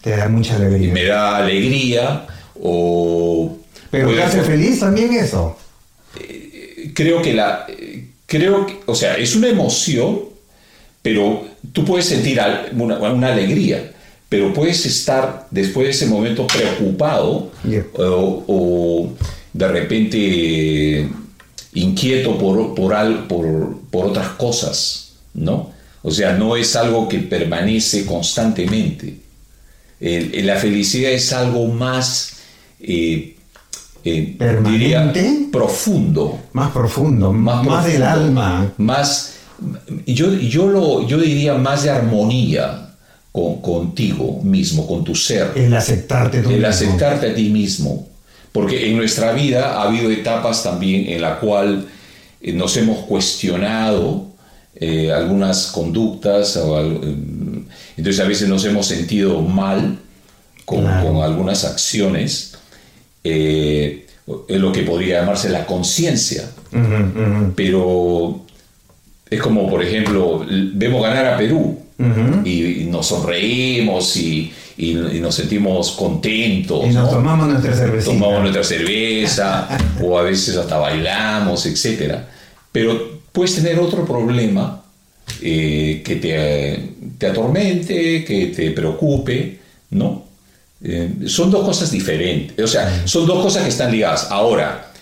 Te 0.00 0.16
da 0.16 0.28
mucha 0.28 0.56
alegría. 0.56 0.88
Y 0.88 0.92
me 0.92 1.04
da 1.04 1.36
alegría, 1.36 2.26
o... 2.60 3.58
Pero 3.90 4.14
te 4.14 4.22
hace 4.22 4.42
feliz 4.42 4.80
también 4.80 5.12
eso. 5.12 5.56
Eh, 6.18 6.92
creo 6.94 7.20
que 7.20 7.34
la... 7.34 7.66
Creo 8.26 8.66
que, 8.66 8.80
o 8.86 8.94
sea, 8.94 9.16
es 9.16 9.36
una 9.36 9.48
emoción, 9.48 10.20
pero 11.02 11.44
tú 11.72 11.84
puedes 11.84 12.06
sentir 12.06 12.40
una, 12.72 13.28
alegría, 13.28 13.91
pero 14.32 14.50
puedes 14.54 14.86
estar 14.86 15.46
después 15.50 15.84
de 15.84 15.90
ese 15.90 16.06
momento 16.06 16.46
preocupado 16.46 17.50
o, 17.98 19.12
de 19.52 19.68
repente 19.68 21.06
inquieto 21.74 22.38
por, 22.38 22.74
por, 22.74 23.28
por, 23.28 23.80
por, 23.90 24.06
otras 24.06 24.28
cosas, 24.28 25.12
¿no? 25.34 25.70
O 26.00 26.10
sea, 26.10 26.32
no 26.32 26.56
es 26.56 26.74
algo 26.76 27.10
que 27.10 27.18
permanece 27.18 28.06
constantemente. 28.06 29.18
la 30.00 30.56
felicidad 30.56 31.12
es 31.12 31.30
algo 31.34 31.66
más 31.66 32.36
eh, 32.80 33.36
eh, 34.02 34.36
diría, 34.64 35.12
profundo. 35.52 36.40
Más 36.54 36.70
profundo, 36.70 37.34
más, 37.34 37.84
del 37.84 38.02
alma. 38.02 38.72
Más, 38.78 39.34
yo, 40.06 40.32
yo, 40.32 40.68
lo, 40.68 41.06
yo 41.06 41.18
diría 41.18 41.52
más 41.52 41.82
de 41.82 41.90
armonía 41.90 42.91
con, 43.32 43.60
contigo 43.60 44.40
mismo, 44.42 44.86
con 44.86 45.02
tu 45.02 45.14
ser. 45.14 45.52
El 45.56 45.74
aceptarte 45.74 46.38
El 46.38 46.64
aceptarte 46.64 47.30
a 47.30 47.34
ti 47.34 47.48
mismo. 47.50 48.08
Porque 48.52 48.90
en 48.90 48.96
nuestra 48.98 49.32
vida 49.32 49.76
ha 49.76 49.84
habido 49.84 50.10
etapas 50.10 50.62
también 50.62 51.08
en 51.08 51.22
la 51.22 51.40
cual 51.40 51.86
eh, 52.40 52.52
nos 52.52 52.76
hemos 52.76 52.98
cuestionado 53.06 54.30
algunas 55.14 55.68
conductas, 55.68 56.56
o, 56.56 56.80
entonces 56.80 58.18
a 58.18 58.24
veces 58.24 58.48
nos 58.48 58.64
hemos 58.64 58.86
sentido 58.86 59.40
mal 59.40 59.96
con, 60.64 60.82
con 60.82 61.22
algunas 61.22 61.64
acciones 61.64 62.52
eh, 63.24 64.06
lo 64.48 64.72
que 64.72 64.82
podría 64.82 65.20
llamarse 65.20 65.48
la 65.48 65.66
conciencia. 65.66 66.48
Pero 67.54 68.42
es 69.28 69.40
como, 69.40 69.68
por 69.68 69.82
ejemplo, 69.82 70.44
vemos 70.48 71.02
ganar 71.02 71.26
a 71.26 71.36
Perú 71.36 71.78
y, 72.44 72.84
nos 72.88 73.06
sonreímos 73.06 74.16
y, 74.16 74.52
nos 75.20 75.34
sentimos 75.34 75.92
contentos. 75.92 76.84
Y 76.86 76.90
nos 76.90 77.10
tomamos 77.10 77.48
nuestra 77.48 77.74
cerveza. 77.74 78.06
Tomamos 78.06 78.40
nuestra 78.40 78.64
cerveza 78.64 79.68
o 80.02 80.18
a 80.18 80.22
veces 80.22 80.56
hasta 80.56 80.78
bailamos, 80.78 81.66
etc. 81.66 82.16
Pero 82.70 83.20
puedes 83.32 83.54
tener 83.54 83.78
otro 83.78 84.04
problema 84.04 84.82
eh, 85.40 86.02
que 86.04 86.16
te, 86.16 86.90
te 87.18 87.26
atormente, 87.26 88.24
que 88.24 88.46
te 88.46 88.70
preocupe, 88.70 89.58
¿no? 89.90 90.24
Eh, 90.84 91.10
son 91.26 91.50
dos 91.50 91.64
cosas 91.64 91.92
diferentes, 91.92 92.58
o 92.58 92.66
sea, 92.66 93.06
son 93.06 93.24
dos 93.24 93.42
cosas 93.42 93.62
que 93.62 93.68
están 93.68 93.92
ligadas. 93.92 94.26
Ahora, 94.30 94.92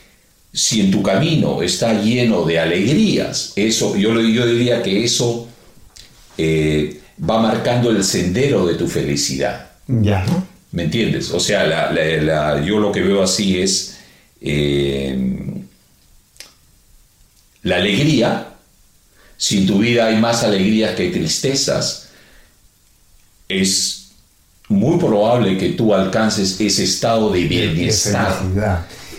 si 0.52 0.80
en 0.80 0.90
tu 0.90 1.02
camino 1.02 1.62
está 1.62 2.02
lleno 2.02 2.44
de 2.44 2.58
alegrías, 2.58 3.52
eso, 3.56 3.96
yo, 3.96 4.20
yo 4.20 4.46
diría 4.46 4.82
que 4.82 5.04
eso 5.04 5.48
eh, 6.42 7.00
va 7.28 7.40
marcando 7.40 7.90
el 7.90 8.02
sendero 8.02 8.66
de 8.66 8.74
tu 8.74 8.88
felicidad. 8.88 9.70
Ya. 9.86 10.24
¿Me 10.72 10.84
entiendes? 10.84 11.30
O 11.32 11.40
sea, 11.40 11.92
yo 12.64 12.78
lo 12.78 12.92
que 12.92 13.02
veo 13.02 13.22
así 13.22 13.60
es 13.60 13.98
eh, 14.40 15.16
la 17.62 17.76
alegría. 17.76 18.46
Si 19.36 19.58
en 19.58 19.66
tu 19.66 19.78
vida 19.80 20.06
hay 20.06 20.16
más 20.16 20.44
alegrías 20.44 20.94
que 20.94 21.10
tristezas, 21.10 22.10
es 23.48 24.12
muy 24.68 24.98
probable 24.98 25.58
que 25.58 25.70
tú 25.70 25.92
alcances 25.92 26.58
ese 26.60 26.84
estado 26.84 27.30
de 27.30 27.44
bienestar. 27.44 28.38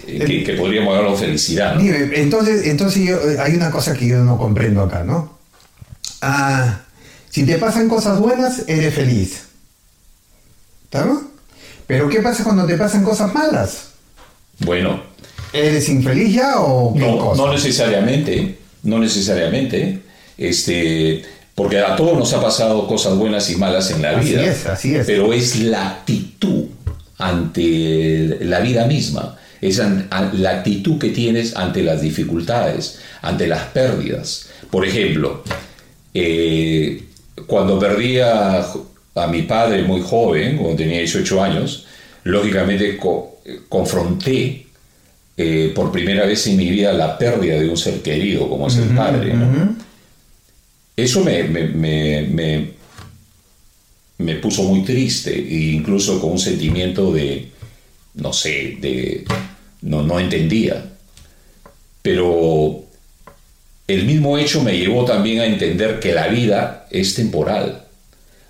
Eh, 0.07 0.43
que, 0.43 0.53
podríamos 0.53 0.95
llamarlo 0.95 1.15
felicidad. 1.15 1.79
entonces, 1.79 2.65
entonces 2.65 3.10
eh, 3.10 3.38
hay 3.39 3.53
una 3.55 3.69
cosa 3.69 3.93
que 3.95 4.07
yo 4.07 4.23
no 4.23 4.38
comprendo 4.38 4.81
acá, 4.81 5.03
¿no? 5.03 5.38
Ah, 6.21 6.81
si 7.32 7.46
te 7.46 7.58
pasan 7.58 7.88
cosas 7.88 8.20
buenas, 8.20 8.65
eres 8.67 8.94
feliz. 8.94 9.44
¿Estamos? 10.84 11.24
Pero 11.88 12.10
¿qué 12.10 12.22
pasa 12.22 12.44
cuando 12.44 12.65
te 12.65 12.78
pasan 12.78 13.04
cosas 13.04 13.34
malas? 13.34 13.91
Bueno. 14.60 15.02
¿Eres 15.54 15.89
infeliz 15.89 16.34
ya 16.34 16.60
o 16.60 16.94
no, 16.96 17.36
no 17.36 17.52
necesariamente, 17.52 18.60
no 18.84 19.00
necesariamente. 19.00 20.02
Este, 20.38 21.24
porque 21.56 21.80
a 21.80 21.96
todos 21.96 22.17
nos 22.17 22.34
ha 22.34 22.41
pasado 22.41 22.88
cosas 22.88 23.15
buenas 23.15 23.50
y 23.50 23.56
malas 23.56 23.91
en 23.91 24.02
la 24.02 24.13
vida. 24.13 24.44
Es, 24.44 24.65
así 24.65 24.96
es. 24.96 25.06
Pero 25.06 25.34
es 25.34 25.60
la 25.60 25.89
actitud 25.89 26.65
ante 27.17 28.39
la 28.41 28.60
vida 28.60 28.86
misma. 28.88 29.38
Es 29.62 29.78
la 29.78 30.50
actitud 30.50 30.98
que 30.98 31.10
tienes 31.10 31.56
ante 31.56 31.84
las 31.84 32.02
dificultades, 32.02 33.00
ante 33.22 33.48
las 33.48 33.67
pérdidas. 33.67 34.48
Por 34.70 34.86
ejemplo, 34.86 35.44
eh, 36.13 37.04
cuando 37.48 37.80
perdí 37.80 38.20
a, 38.20 38.67
mi 39.30 39.44
padre 39.44 39.84
muy 39.84 40.02
joven, 40.02 40.58
cuando 40.58 40.78
tenía 40.78 41.00
18 41.00 41.44
años, 41.44 41.86
lógicamente 42.24 42.98
confronté 43.67 44.67
eh, 45.38 45.72
por 45.74 45.91
primera 45.91 46.26
vez 46.26 46.46
en 46.48 46.58
mi 46.58 46.70
vida 46.70 46.94
la 46.94 47.17
pérdida 47.17 47.60
de 47.60 47.70
un 47.70 47.78
ser 47.78 48.02
querido 48.02 48.50
como 48.50 48.67
es 48.67 48.78
el 48.78 48.89
padre. 48.89 49.34
¿no? 49.34 49.76
Eso 50.96 51.24
me, 51.24 51.44
me, 51.44 52.76
puso 54.41 54.63
muy 54.63 54.84
triste 54.84 55.34
e 55.34 55.72
incluso 55.74 56.20
con 56.20 56.32
un 56.32 56.39
sentimiento 56.39 57.12
de, 57.12 57.50
no 58.15 58.34
sé, 58.34 58.78
de, 58.80 59.26
no, 59.82 60.04
no 60.04 60.20
entendía. 60.20 60.86
Pero 62.02 62.86
el 63.88 64.06
mismo 64.06 64.38
hecho 64.38 64.63
me 64.63 64.78
llevó 64.78 65.06
también 65.06 65.39
a 65.41 65.46
entender 65.46 66.00
que 66.00 66.13
la 66.13 66.28
vida 66.28 66.88
es 66.91 67.15
temporal. 67.15 67.86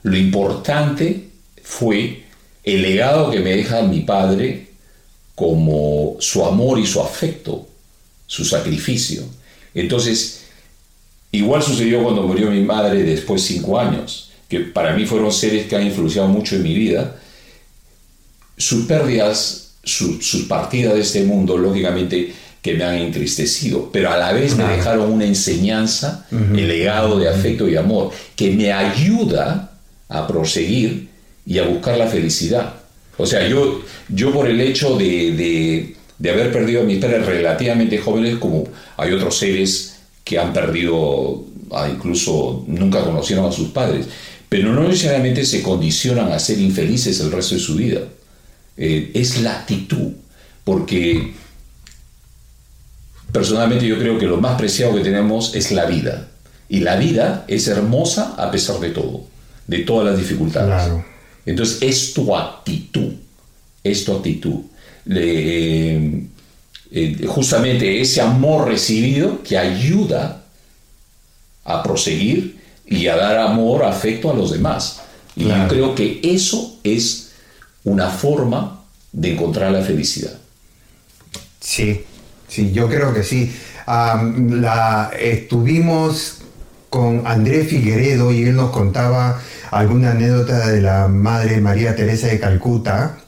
Lo 0.03 0.17
importante 0.17 1.29
fue 1.63 2.23
el 2.63 2.81
legado 2.81 3.31
que 3.31 3.39
me 3.39 3.55
deja 3.55 3.81
mi 3.83 4.01
padre 4.01 4.67
como 5.35 6.17
su 6.19 6.45
amor 6.45 6.79
y 6.79 6.85
su 6.85 7.01
afecto 7.01 7.67
su 8.31 8.45
sacrificio. 8.45 9.25
Entonces, 9.73 10.43
igual 11.33 11.61
sucedió 11.61 12.01
cuando 12.01 12.23
murió 12.23 12.49
mi 12.49 12.61
madre 12.61 13.03
después 13.03 13.45
de 13.45 13.55
cinco 13.55 13.77
años, 13.77 14.31
que 14.47 14.61
para 14.61 14.95
mí 14.95 15.05
fueron 15.05 15.33
seres 15.33 15.67
que 15.67 15.75
han 15.75 15.85
influenciado 15.85 16.29
mucho 16.29 16.55
en 16.55 16.63
mi 16.63 16.73
vida. 16.73 17.19
Sus 18.55 18.85
pérdidas, 18.85 19.73
sus 19.83 20.45
partidas 20.47 20.93
de 20.93 21.01
este 21.01 21.25
mundo, 21.25 21.57
lógicamente, 21.57 22.33
que 22.61 22.75
me 22.75 22.83
han 22.83 22.95
entristecido, 22.95 23.89
pero 23.91 24.11
a 24.11 24.17
la 24.17 24.33
vez 24.33 24.55
me 24.55 24.65
dejaron 24.65 25.11
una 25.11 25.25
enseñanza, 25.25 26.27
el 26.31 26.67
legado 26.67 27.17
de 27.17 27.27
afecto 27.27 27.67
y 27.67 27.75
amor, 27.75 28.11
que 28.35 28.51
me 28.51 28.71
ayuda 28.71 29.71
a 30.07 30.27
proseguir 30.27 31.09
y 31.45 31.57
a 31.57 31.63
buscar 31.63 31.97
la 31.97 32.07
felicidad. 32.07 32.75
O 33.17 33.25
sea, 33.25 33.47
yo, 33.47 33.81
yo 34.09 34.31
por 34.31 34.47
el 34.47 34.61
hecho 34.61 34.95
de, 34.95 35.95
de, 36.19 36.29
haber 36.29 36.51
perdido 36.51 36.81
a 36.81 36.85
mis 36.85 36.99
padres 36.99 37.25
relativamente 37.25 37.97
jóvenes, 37.97 38.37
como 38.37 38.65
hay 38.97 39.11
otros 39.11 39.37
seres 39.37 39.95
que 40.23 40.37
han 40.37 40.53
perdido, 40.53 41.43
incluso 41.91 42.63
nunca 42.67 43.03
conocieron 43.03 43.45
a 43.45 43.51
sus 43.51 43.69
padres, 43.69 44.05
pero 44.47 44.71
no 44.71 44.83
necesariamente 44.87 45.45
se 45.45 45.63
condicionan 45.63 46.31
a 46.31 46.37
ser 46.37 46.59
infelices 46.59 47.19
el 47.21 47.31
resto 47.31 47.55
de 47.55 47.61
su 47.61 47.75
vida. 47.75 48.01
Eh, 48.77 49.11
es 49.13 49.41
la 49.41 49.59
actitud, 49.59 50.11
porque 50.63 51.33
Personalmente 53.31 53.87
yo 53.87 53.97
creo 53.97 54.17
que 54.17 54.25
lo 54.25 54.37
más 54.37 54.57
preciado 54.57 54.95
que 54.95 55.01
tenemos 55.01 55.55
es 55.55 55.71
la 55.71 55.85
vida. 55.85 56.27
Y 56.69 56.79
la 56.79 56.95
vida 56.95 57.45
es 57.47 57.67
hermosa 57.67 58.35
a 58.37 58.49
pesar 58.51 58.79
de 58.79 58.91
todo, 58.91 59.25
de 59.67 59.79
todas 59.79 60.05
las 60.05 60.17
dificultades. 60.17 60.91
Entonces 61.45 61.81
es 61.81 62.13
tu 62.13 62.35
actitud, 62.35 63.13
es 63.83 64.05
tu 64.05 64.15
actitud. 64.15 64.61
Eh, 65.09 66.23
eh, 66.91 67.25
justamente 67.27 68.01
ese 68.01 68.21
amor 68.21 68.67
recibido 68.67 69.41
que 69.43 69.57
ayuda 69.57 70.43
a 71.63 71.83
proseguir 71.83 72.59
y 72.85 73.07
a 73.07 73.15
dar 73.15 73.37
amor, 73.37 73.83
afecto 73.83 74.31
a 74.31 74.33
los 74.33 74.51
demás. 74.51 75.01
Y 75.35 75.45
yo 75.45 75.67
creo 75.67 75.95
que 75.95 76.19
eso 76.23 76.79
es 76.83 77.31
una 77.83 78.09
forma 78.09 78.83
de 79.11 79.33
encontrar 79.33 79.71
la 79.71 79.81
felicidad. 79.81 80.37
Sí, 81.59 82.01
Sí, 82.51 82.73
yo 82.73 82.89
creo 82.89 83.13
que 83.13 83.23
sí. 83.23 83.55
la, 83.87 85.09
estuvimos 85.17 86.41
con 86.89 87.25
Andrés 87.25 87.69
Figueredo 87.69 88.33
y 88.33 88.43
él 88.43 88.57
nos 88.57 88.71
contaba 88.71 89.39
alguna 89.71 90.11
anécdota 90.11 90.67
de 90.67 90.81
la 90.81 91.07
Madre 91.07 91.61
María 91.61 91.95
Teresa 91.95 92.27
de 92.27 92.41
Calcuta, 92.41 93.19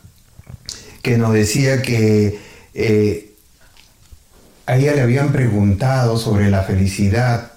que 1.02 1.18
nos 1.18 1.32
decía 1.32 1.82
que 1.82 2.38
eh, 2.74 3.32
a 4.66 4.76
ella 4.76 4.94
le 4.94 5.02
habían 5.02 5.32
preguntado 5.32 6.18
sobre 6.18 6.50
la 6.50 6.64
felicidad, 6.64 7.54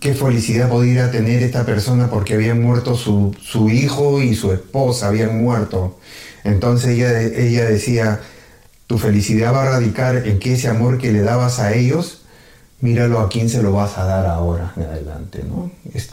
qué 0.00 0.12
felicidad 0.12 0.68
podía 0.68 1.10
tener 1.10 1.42
esta 1.42 1.64
persona 1.64 2.10
porque 2.10 2.34
habían 2.34 2.60
muerto 2.60 2.94
su, 2.94 3.34
su 3.40 3.70
hijo 3.70 4.20
y 4.20 4.34
su 4.34 4.52
esposa, 4.52 5.06
habían 5.06 5.42
muerto. 5.42 5.98
Entonces 6.44 6.90
ella, 6.90 7.22
ella 7.22 7.64
decía, 7.64 8.20
tu 8.86 8.98
felicidad 8.98 9.54
va 9.54 9.62
a 9.62 9.70
radicar 9.70 10.26
en 10.26 10.38
que 10.38 10.54
ese 10.54 10.68
amor 10.68 10.98
que 10.98 11.12
le 11.12 11.22
dabas 11.22 11.58
a 11.58 11.74
ellos, 11.74 12.22
míralo 12.80 13.20
a 13.20 13.28
quién 13.28 13.48
se 13.48 13.62
lo 13.62 13.72
vas 13.72 13.96
a 13.96 14.04
dar 14.04 14.26
ahora 14.26 14.72
en 14.76 14.82
adelante, 14.82 15.42
¿no? 15.48 15.70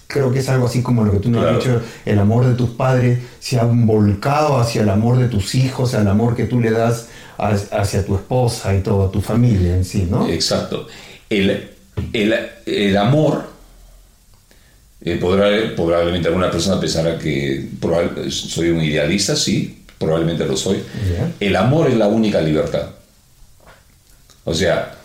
creo 0.07 0.31
que 0.31 0.39
es 0.39 0.47
algo 0.47 0.67
así 0.67 0.81
como 0.81 1.03
lo 1.03 1.11
que 1.11 1.19
tú 1.19 1.29
nos 1.29 1.45
has 1.45 1.57
dicho, 1.57 1.81
el 2.05 2.19
amor 2.19 2.45
de 2.45 2.53
tus 2.53 2.69
padres 2.69 3.19
se 3.39 3.59
ha 3.59 3.63
volcado 3.65 4.57
hacia 4.57 4.83
el 4.83 4.89
amor 4.89 5.17
de 5.17 5.27
tus 5.27 5.55
hijos, 5.55 5.93
el 5.93 6.07
amor 6.07 6.35
que 6.35 6.45
tú 6.45 6.61
le 6.61 6.71
das 6.71 7.07
hacia 7.37 8.05
tu 8.05 8.15
esposa 8.15 8.73
y 8.75 8.81
toda 8.81 9.11
tu 9.11 9.19
familia 9.19 9.75
en 9.75 9.83
sí, 9.83 10.07
¿no? 10.09 10.29
Exacto. 10.29 10.87
El, 11.29 11.71
el, 12.13 12.97
amor, 12.97 13.49
eh, 15.01 15.15
podrá, 15.15 15.75
probablemente 15.75 16.27
alguna 16.27 16.51
persona 16.51 16.79
pensará 16.79 17.17
que 17.17 17.67
soy 18.29 18.69
un 18.69 18.81
idealista, 18.81 19.35
sí, 19.35 19.80
probablemente 20.01 20.45
lo 20.45 20.57
soy, 20.57 20.83
el 21.39 21.55
amor 21.55 21.89
es 21.89 21.95
la 21.95 22.07
única 22.07 22.41
libertad. 22.41 22.89
O 24.43 24.53
sea, 24.53 24.97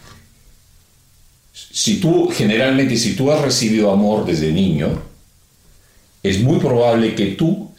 si 1.53 2.01
tú, 2.01 2.31
generalmente, 2.33 2.97
si 2.97 3.15
tú 3.15 3.31
has 3.31 3.43
recibido 3.43 3.93
amor 3.93 4.25
desde 4.25 4.51
niño, 4.51 5.03
es 6.23 6.41
muy 6.41 6.59
probable 6.59 7.15
que 7.15 7.27
tú 7.27 7.71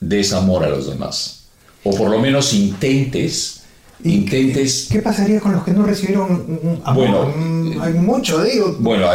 des 0.00 0.32
amor 0.32 0.64
a 0.64 0.68
los 0.68 0.88
demás. 0.88 1.44
O 1.84 1.96
por 1.96 2.10
lo 2.10 2.18
menos 2.18 2.52
intentes 2.52 3.60
intentes... 4.04 4.88
¿Qué 4.90 5.02
pasaría 5.02 5.40
con 5.40 5.52
los 5.52 5.64
que 5.64 5.72
no 5.72 5.84
recibieron 5.84 6.80
amor? 6.84 7.08
Bueno, 7.08 7.32
mm, 7.36 7.80
hay 7.80 7.92
mucho 7.94 8.38
de 8.38 8.54
ellos. 8.54 8.76
Bueno, 8.78 9.06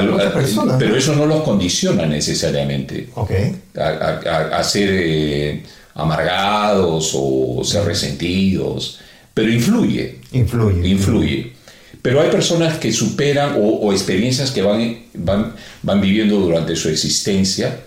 pero 0.77 0.95
eso 0.95 1.15
no 1.15 1.25
los 1.25 1.43
condiciona 1.43 2.05
necesariamente 2.05 3.09
okay. 3.15 3.61
a, 3.77 4.57
a, 4.57 4.63
ser 4.63 4.89
eh, 4.91 5.63
amargados 5.95 7.13
o 7.15 7.63
ser 7.63 7.85
resentidos, 7.85 8.99
pero 9.33 9.51
influye. 9.51 10.19
Influye. 10.33 10.87
Influye. 10.87 11.53
Pero 12.01 12.21
hay 12.21 12.29
personas 12.29 12.77
que 12.77 12.93
superan 12.93 13.55
o, 13.57 13.91
experiencias 13.91 14.51
que 14.51 14.61
van, 14.61 15.05
van, 15.15 15.53
van 15.81 16.01
viviendo 16.01 16.37
durante 16.37 16.75
su 16.75 16.89
existencia 16.89 17.79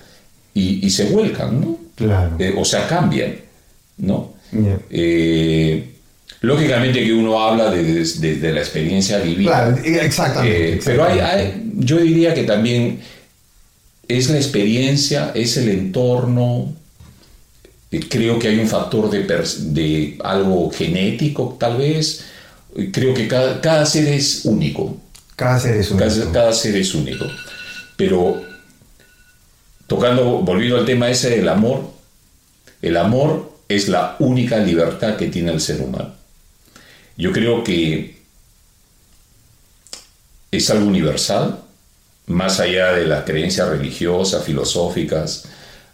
y, 0.55 0.90
se 0.90 1.05
vuelcan, 1.05 1.61
¿no? 1.61 1.79
Claro. 1.94 2.35
Eh, 2.38 2.53
o 2.57 2.64
sea, 2.64 2.88
cambian, 2.88 3.37
¿no? 3.99 4.35
Eh, 4.90 5.88
lógicamente 6.40 7.05
que 7.05 7.12
uno 7.12 7.40
habla 7.40 7.71
desde 7.71 8.35
de, 8.35 8.53
la 8.53 8.61
experiencia 8.61 9.18
vivida. 9.18 9.73
Claro, 9.73 9.77
exactamente. 9.85 10.75
Eh, 10.75 10.81
pero 10.85 11.05
hay, 11.05 11.71
yo 11.77 11.99
diría 11.99 12.35
que 12.35 12.42
también 12.42 13.01
es 14.09 14.31
la 14.31 14.37
experiencia, 14.38 15.31
es 15.35 15.57
el 15.59 15.68
entorno, 15.68 16.75
Creo 17.90 18.38
que 18.38 18.48
hay 18.48 18.59
un 18.59 18.68
factor 18.68 19.09
de, 19.09 19.22
de 19.24 20.18
algo 20.22 20.70
genético, 20.70 21.57
tal 21.59 21.79
vez. 21.79 22.24
Creo 22.92 23.14
que 23.14 23.27
cada, 23.27 23.61
cada, 23.61 23.87
ser 23.87 24.09
es 24.09 24.44
único. 24.44 24.98
Cada 25.37 25.59
ser 25.59 25.77
es 25.77 25.90
único. 25.90 26.33
Cada, 26.33 26.53
ser 26.53 26.77
es 26.77 26.94
único. 26.94 27.24
Pero 27.96 28.42
tocando, 29.87 30.40
volviendo 30.40 30.77
al 30.77 30.85
tema 30.85 31.09
ese 31.09 31.31
del 31.31 31.48
amor, 31.48 31.90
el 32.83 32.96
amor 32.96 33.53
es 33.68 33.88
la 33.88 34.16
única 34.18 34.59
libertad 34.59 35.16
que 35.16 35.29
tiene 35.29 35.51
el 35.51 35.61
ser 35.61 35.81
humano. 35.81 36.14
Yo 37.16 37.33
creo 37.33 37.64
que 37.64 38.18
es 40.51 40.70
algo 40.70 40.87
universal, 40.87 41.61
más 42.27 42.61
allá 42.61 42.92
de 42.92 43.07
las 43.07 43.24
creencias 43.24 43.68
religiosas, 43.68 44.44
filosóficas, 44.44 45.46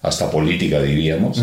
hasta 0.04 0.30
política 0.30 0.82
diríamos. 0.82 1.42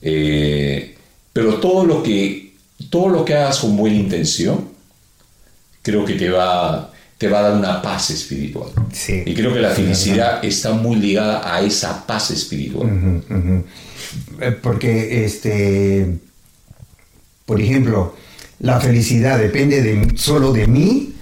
Eh, 0.00 0.96
pero 1.32 1.56
todo 1.56 1.84
lo, 1.84 2.02
que, 2.02 2.54
todo 2.88 3.10
lo 3.10 3.24
que 3.24 3.34
hagas 3.34 3.58
con 3.58 3.76
buena 3.76 3.96
intención, 3.96 4.70
creo 5.82 6.04
que 6.06 6.14
te 6.14 6.30
va, 6.30 6.90
te 7.18 7.28
va 7.28 7.40
a 7.40 7.42
dar 7.42 7.52
una 7.58 7.82
paz 7.82 8.10
espiritual. 8.10 8.70
Y 9.26 9.34
creo 9.34 9.52
que 9.52 9.60
la 9.60 9.70
felicidad 9.70 10.42
está 10.42 10.72
muy 10.72 10.96
ligada 10.96 11.54
a 11.54 11.60
esa 11.60 12.06
paz 12.06 12.30
espiritual. 12.30 13.22
Eh, 14.40 14.52
porque, 14.62 15.24
este, 15.24 16.18
por 17.44 17.60
ejemplo, 17.60 18.16
la 18.60 18.80
felicidad 18.80 19.38
depende 19.38 19.82
de, 19.82 20.16
solo 20.16 20.52
de 20.54 20.66
mí, 20.66 21.14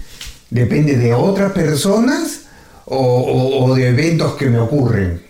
depende 0.49 0.95
de 0.95 1.13
otras 1.13 1.51
personas 1.51 2.43
o 2.85 3.75
de 3.75 3.89
eventos 3.89 4.33
que 4.33 4.49
me 4.49 4.57
ocurren 4.57 5.28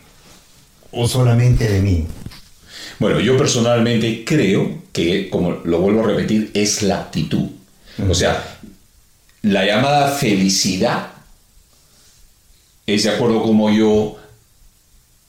o 0.91 1.07
solamente 1.07 1.67
de 1.67 1.81
mí? 1.81 2.05
Bueno, 2.99 3.19
yo 3.19 3.37
personalmente 3.37 4.25
creo 4.25 4.83
que, 4.91 5.29
como 5.29 5.51
lo 5.63 5.79
vuelvo 5.79 6.03
a 6.03 6.07
repetir, 6.07 6.51
es 6.53 6.83
la 6.83 6.99
actitud. 6.99 7.47
O 8.09 8.13
sea, 8.13 8.59
la 9.41 9.65
llamada 9.65 10.11
felicidad 10.11 11.11
es 12.85 13.03
de 13.03 13.09
acuerdo 13.11 13.41
como 13.41 13.69
yo 13.69 14.17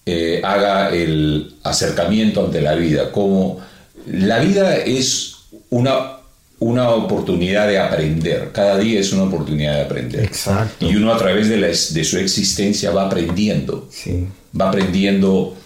eh, 0.07 0.40
haga 0.42 0.90
el 0.90 1.57
acercamiento 1.62 2.44
ante 2.44 2.61
la 2.61 2.75
vida, 2.75 3.12
como 3.12 3.61
la 4.07 4.38
vida 4.38 4.77
es 4.77 5.37
una, 5.68 6.19
una 6.61 6.90
oportunidad 6.90 7.66
de 7.66 7.79
aprender, 7.79 8.51
cada 8.53 8.79
día 8.79 9.01
es 9.01 9.12
una 9.12 9.25
oportunidad 9.25 9.75
de 9.75 9.81
aprender. 9.83 10.25
Exacto. 10.25 10.87
Y 10.87 10.94
uno 10.94 11.12
a 11.12 11.18
través 11.18 11.49
de, 11.49 11.59
de 11.59 12.05
su 12.05 12.18
existencia 12.18 12.90
va 12.90 13.07
aprendiendo. 13.07 13.88
Sí 13.90 14.29
va 14.59 14.68
aprendiendo 14.68 15.57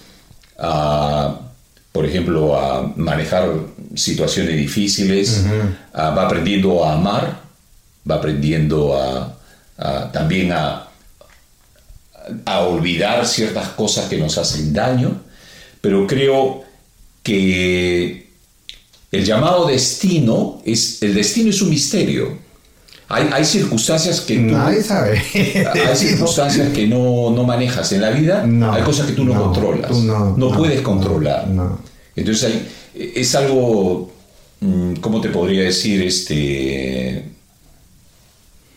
a, 0.58 1.40
por 1.92 2.04
ejemplo, 2.04 2.58
a 2.58 2.92
manejar 2.96 3.48
situaciones 3.94 4.56
difíciles, 4.56 5.44
va 5.94 6.26
aprendiendo 6.26 6.84
a 6.84 6.94
amar, 6.94 7.40
va 8.08 8.16
aprendiendo 8.16 8.96
a, 8.96 10.10
también 10.12 10.52
a, 10.52 10.88
a 12.44 12.60
olvidar 12.60 13.26
ciertas 13.26 13.68
cosas 13.70 14.08
que 14.08 14.18
nos 14.18 14.36
hacen 14.38 14.72
daño, 14.72 15.20
pero 15.80 16.06
creo 16.06 16.64
que 17.22 18.23
el 19.18 19.24
llamado 19.24 19.66
destino 19.66 20.60
es 20.64 21.02
el 21.02 21.14
destino 21.14 21.50
es 21.50 21.60
un 21.62 21.70
misterio. 21.70 22.44
Hay, 23.08 23.28
hay 23.32 23.44
circunstancias 23.44 24.22
que 24.22 24.36
tú... 24.36 24.40
Nadie 24.42 24.82
sabe. 24.82 25.22
Hay 25.88 25.94
circunstancias 25.96 26.70
que 26.72 26.86
no, 26.86 27.30
no 27.30 27.44
manejas 27.44 27.92
en 27.92 28.00
la 28.00 28.10
vida, 28.10 28.46
No, 28.46 28.72
hay 28.72 28.82
cosas 28.82 29.06
que 29.06 29.12
tú 29.12 29.24
no, 29.24 29.34
no, 29.34 29.42
controlas, 29.44 29.90
tú 29.90 30.00
no, 30.02 30.50
puedes 30.56 30.80
controlar. 30.80 31.46
Entonces 32.16 32.44
hay- 32.44 33.12
es 33.14 33.34
algo, 33.34 34.10
mm, 34.60 34.94
¿cómo 34.94 35.20
te 35.20 35.28
podría 35.28 35.64
decir? 35.64 36.02
Este, 36.02 37.24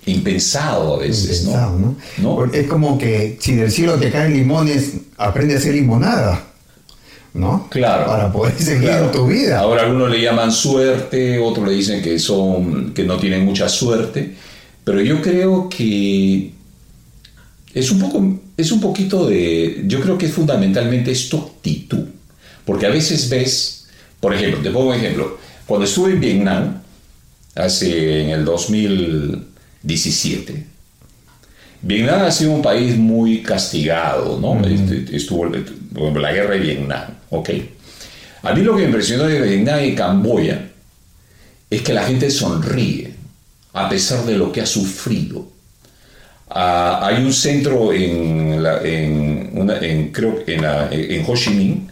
impensado 0.05 0.95
a 0.95 0.99
veces, 0.99 1.41
Impensado, 1.43 1.79
¿no? 1.79 1.95
¿No? 2.17 2.45
Es 2.53 2.67
como 2.67 2.97
que 2.97 3.37
si 3.39 3.55
del 3.55 3.71
cielo 3.71 3.95
te 3.95 4.11
caen 4.11 4.33
limones, 4.33 4.93
aprende 5.17 5.55
a 5.55 5.57
hacer 5.57 5.73
limonada. 5.75 6.43
¿No? 7.37 7.67
Claro. 7.69 8.07
Para 8.07 8.31
poder 8.31 8.57
seguir 8.57 8.89
Claro. 8.89 9.05
en 9.05 9.11
tu 9.11 9.27
vida. 9.27 9.59
Ahora 9.59 9.83
algunos 9.83 10.09
le 10.09 10.19
llaman 10.21 10.51
suerte, 10.51 11.37
otros 11.39 11.67
le 11.67 11.73
dicen 11.75 12.01
que 12.01 12.17
son 12.19 12.93
que 12.93 13.03
no 13.03 13.17
tienen 13.17 13.45
mucha 13.45 13.69
suerte, 13.69 14.33
pero 14.83 14.99
yo 15.01 15.21
creo 15.21 15.69
que 15.69 16.51
es 17.73 17.91
un 17.91 17.99
poco 17.99 18.39
es 18.57 18.71
un 18.71 18.81
poquito 18.81 19.27
de 19.27 19.83
yo 19.85 20.01
creo 20.01 20.17
que 20.17 20.27
fundamentalmente 20.29 21.11
es 21.11 21.29
tu 21.29 21.37
actitud, 21.37 22.05
porque 22.65 22.87
a 22.87 22.89
veces 22.89 23.29
ves, 23.29 23.85
por 24.19 24.33
ejemplo, 24.33 24.59
te 24.63 24.71
pongo 24.71 24.89
un 24.89 24.95
ejemplo, 24.95 25.37
cuando 25.67 25.85
estuve 25.85 26.13
en 26.13 26.19
Vietnam 26.19 26.81
hace 27.55 28.23
en 28.23 28.29
el 28.31 28.43
2017 28.45 30.65
Vietnam 31.83 32.23
ha 32.23 32.31
sido 32.31 32.49
un 32.51 32.63
país 32.63 32.97
muy 32.97 33.43
castigado, 33.43 34.39
¿no? 34.41 34.59
Este, 34.67 35.15
Estuvo 35.15 35.45
ejemplo, 36.03 36.21
la 36.21 36.31
guerra 36.33 36.53
de 36.53 36.59
Vietnam, 36.59 37.05
¿ok? 37.29 37.49
A 38.43 38.53
mí 38.53 38.61
lo 38.61 38.73
que 38.75 38.81
me 38.81 38.87
impresionó 38.87 39.23
de 39.23 39.41
Vietnam 39.41 39.83
y 39.83 39.95
Camboya 39.95 40.69
es 41.69 41.81
que 41.81 41.93
la 41.93 42.03
gente 42.03 42.29
sonríe 42.31 43.13
a 43.73 43.89
pesar 43.89 44.25
de 44.25 44.37
lo 44.37 44.51
que 44.51 44.61
ha 44.61 44.65
sufrido. 44.65 45.47
Ah, 46.49 47.01
hay 47.03 47.23
un 47.23 47.33
centro 47.33 47.91
en, 47.91 48.63
la- 48.63 48.81
en, 48.81 49.49
una- 49.53 49.79
creo, 50.11 50.39
en, 50.47 50.63
en 50.91 51.25
Ho 51.27 51.35
Chi 51.35 51.49
Minh, 51.51 51.87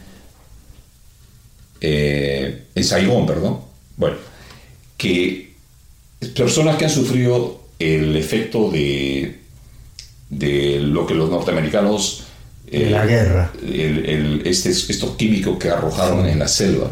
eh, 1.82 2.64
en 2.74 2.84
Saigón, 2.84 3.26
perdón, 3.28 3.60
bueno, 3.98 4.16
que 4.98 5.54
personas 6.36 6.78
que 6.78 6.86
han 6.86 6.92
sufrido 6.92 7.62
el 7.80 8.16
efecto 8.16 8.72
de, 8.72 9.40
de 10.30 10.80
lo 10.80 11.06
que 11.06 11.14
los 11.16 11.30
norteamericanos... 11.30 12.25
De 12.80 12.90
la 12.90 13.06
guerra. 13.06 13.52
el- 13.64 14.06
el- 14.06 14.42
este- 14.46 14.70
estos 14.70 15.16
químicos 15.16 15.58
que 15.58 15.70
arrojaron 15.70 16.26
en 16.26 16.40
la 16.40 16.48
selva 16.48 16.90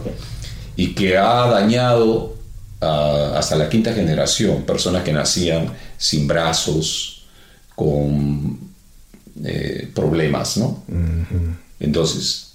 y 0.76 0.94
que 0.96 1.18
ha 1.18 1.48
dañado 1.48 2.34
hasta 2.82 3.56
la 3.56 3.70
quinta 3.70 3.94
generación, 3.94 4.64
personas 4.64 5.04
que 5.04 5.14
nacían 5.14 5.72
sin 5.98 6.28
brazos, 6.28 7.24
con 7.76 8.60
eh, 9.44 9.90
problemas, 9.96 10.58
¿no? 10.58 10.84
Entonces, 11.80 12.54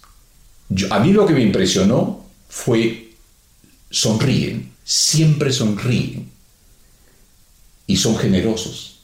yo- 0.69 0.93
a 0.93 0.99
mí 1.01 1.12
lo 1.12 1.27
que 1.27 1.33
me 1.35 1.43
impresionó 1.43 2.25
fue 2.49 3.11
sonríen, 3.91 4.71
siempre 4.85 5.51
sonríen 5.53 6.31
y 7.87 7.97
son 7.97 8.17
generosos. 8.19 9.01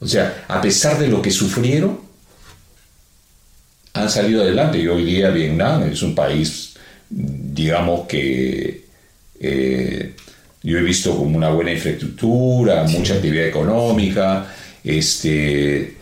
O 0.00 0.06
sea, 0.06 0.44
a 0.48 0.60
pesar 0.60 0.98
de 0.98 1.08
lo 1.08 1.20
que 1.22 1.30
sufrieron, 1.30 1.98
han 4.02 4.10
salido 4.10 4.42
adelante. 4.42 4.78
Y 4.78 4.86
hoy 4.88 5.04
día 5.04 5.30
Vietnam 5.30 5.82
es 5.84 6.02
un 6.02 6.14
país, 6.14 6.74
digamos 7.10 8.06
que 8.06 8.84
eh, 9.40 10.14
yo 10.62 10.78
he 10.78 10.82
visto 10.82 11.16
como 11.16 11.36
una 11.36 11.50
buena 11.50 11.72
infraestructura, 11.72 12.84
mucha 12.84 13.14
actividad 13.14 13.46
económica, 13.46 14.46
este, 14.82 15.96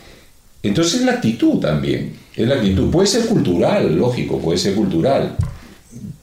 entonces 0.62 1.00
es 1.00 1.02
la 1.02 1.12
actitud 1.12 1.60
también, 1.60 2.14
es 2.34 2.48
la 2.48 2.56
actitud, 2.56 2.90
puede 2.90 3.06
ser 3.06 3.26
cultural, 3.26 3.96
lógico, 3.96 4.38
puede 4.38 4.58
ser 4.58 4.74
cultural, 4.74 5.36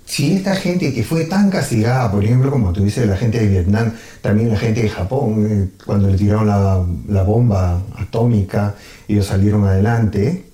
Si 0.05 0.33
esta 0.33 0.55
gente 0.55 0.93
que 0.93 1.03
fue 1.03 1.25
tan 1.25 1.49
castigada, 1.49 2.11
por 2.11 2.23
ejemplo, 2.23 2.51
como 2.51 2.73
tú 2.73 2.83
dices, 2.83 3.07
la 3.07 3.17
gente 3.17 3.39
de 3.39 3.47
Vietnam, 3.47 3.93
también 4.21 4.49
la 4.49 4.57
gente 4.57 4.81
de 4.81 4.89
Japón, 4.89 5.47
eh, 5.49 5.83
cuando 5.85 6.09
le 6.09 6.17
tiraron 6.17 6.47
la, 6.47 6.85
la 7.07 7.23
bomba 7.23 7.81
atómica, 7.95 8.75
ellos 9.07 9.25
salieron 9.25 9.65
adelante. 9.65 10.52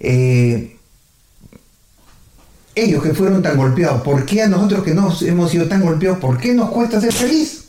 Eh, 0.00 0.76
ellos 2.74 3.02
que 3.02 3.14
fueron 3.14 3.42
tan 3.42 3.56
golpeados, 3.56 4.02
¿por 4.02 4.26
qué 4.26 4.42
a 4.42 4.48
nosotros 4.48 4.84
que 4.84 4.94
no 4.94 5.16
hemos 5.22 5.50
sido 5.50 5.66
tan 5.66 5.82
golpeados, 5.82 6.18
por 6.18 6.38
qué 6.38 6.52
nos 6.52 6.70
cuesta 6.70 7.00
ser 7.00 7.12
feliz? 7.12 7.64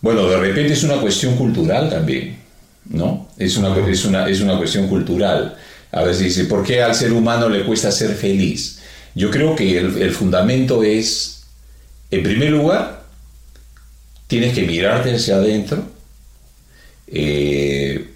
Bueno, 0.00 0.26
de 0.28 0.38
repente 0.38 0.72
es 0.72 0.82
una 0.82 1.00
cuestión 1.00 1.36
cultural 1.36 1.90
también, 1.90 2.38
¿no? 2.86 3.28
Es 3.36 3.56
una, 3.56 3.76
es 3.88 4.04
una, 4.04 4.28
es 4.28 4.40
una 4.40 4.56
cuestión 4.56 4.88
cultural. 4.88 5.56
A 5.92 6.02
veces 6.02 6.24
dice, 6.24 6.44
¿por 6.44 6.64
qué 6.64 6.82
al 6.82 6.94
ser 6.94 7.12
humano 7.12 7.48
le 7.48 7.64
cuesta 7.64 7.90
ser 7.92 8.14
feliz? 8.14 8.80
Yo 9.14 9.30
creo 9.30 9.54
que 9.54 9.78
el, 9.78 10.00
el 10.00 10.10
fundamento 10.12 10.82
es, 10.82 11.44
en 12.10 12.22
primer 12.22 12.50
lugar, 12.50 13.04
tienes 14.26 14.54
que 14.54 14.62
mirarte 14.62 15.14
hacia 15.14 15.36
adentro, 15.36 15.84
eh, 17.06 18.13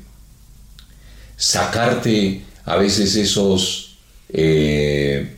sacarte 1.39 2.43
a 2.65 2.77
veces 2.77 3.15
esos, 3.17 3.97
eh, 4.31 5.37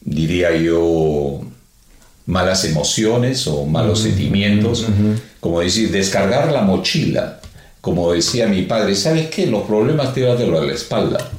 diría 0.00 0.56
yo, 0.56 1.42
malas 2.26 2.64
emociones 2.64 3.46
o 3.46 3.66
malos 3.66 4.00
sentimientos, 4.00 4.86
como 5.40 5.60
decir, 5.60 5.90
descargar 5.90 6.50
la 6.52 6.62
mochila, 6.62 7.40
como 7.80 8.12
decía 8.12 8.46
mi 8.46 8.62
padre, 8.62 8.94
¿sabes 8.94 9.28
qué? 9.28 9.46
Los 9.46 9.64
problemas 9.64 10.14
te 10.14 10.22
van 10.22 10.40
a 10.40 10.60
la 10.60 10.72
espalda. 10.72 11.30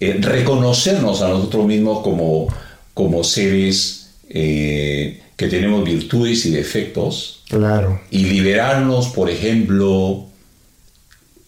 Eh, 0.00 0.18
reconocernos 0.20 1.22
a 1.22 1.28
nosotros 1.28 1.66
mismos 1.66 2.02
como, 2.02 2.48
como 2.92 3.24
seres 3.24 4.10
eh, 4.28 5.22
que 5.36 5.46
tenemos 5.48 5.84
virtudes 5.84 6.44
y 6.46 6.50
defectos 6.50 7.42
Claro. 7.48 8.00
y 8.10 8.24
liberarnos, 8.24 9.08
por 9.08 9.30
ejemplo, 9.30 10.26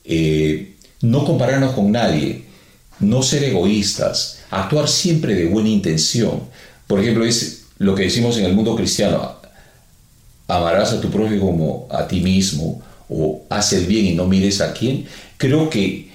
eh, 0.04 0.75
no 1.10 1.24
compararnos 1.24 1.72
con 1.72 1.92
nadie, 1.92 2.42
no 3.00 3.22
ser 3.22 3.44
egoístas, 3.44 4.40
actuar 4.50 4.88
siempre 4.88 5.34
de 5.34 5.46
buena 5.46 5.68
intención. 5.68 6.42
Por 6.86 7.00
ejemplo, 7.00 7.24
es 7.24 7.66
lo 7.78 7.94
que 7.94 8.04
decimos 8.04 8.36
en 8.38 8.44
el 8.44 8.54
mundo 8.54 8.74
cristiano, 8.74 9.36
amarás 10.48 10.92
a 10.92 11.00
tu 11.00 11.10
prójimo 11.10 11.46
como 11.46 11.86
a 11.90 12.06
ti 12.06 12.20
mismo 12.20 12.82
o 13.08 13.42
haz 13.48 13.72
el 13.72 13.86
bien 13.86 14.06
y 14.06 14.14
no 14.14 14.26
mires 14.26 14.60
a 14.60 14.72
quién. 14.72 15.06
Creo 15.36 15.70
que 15.70 16.10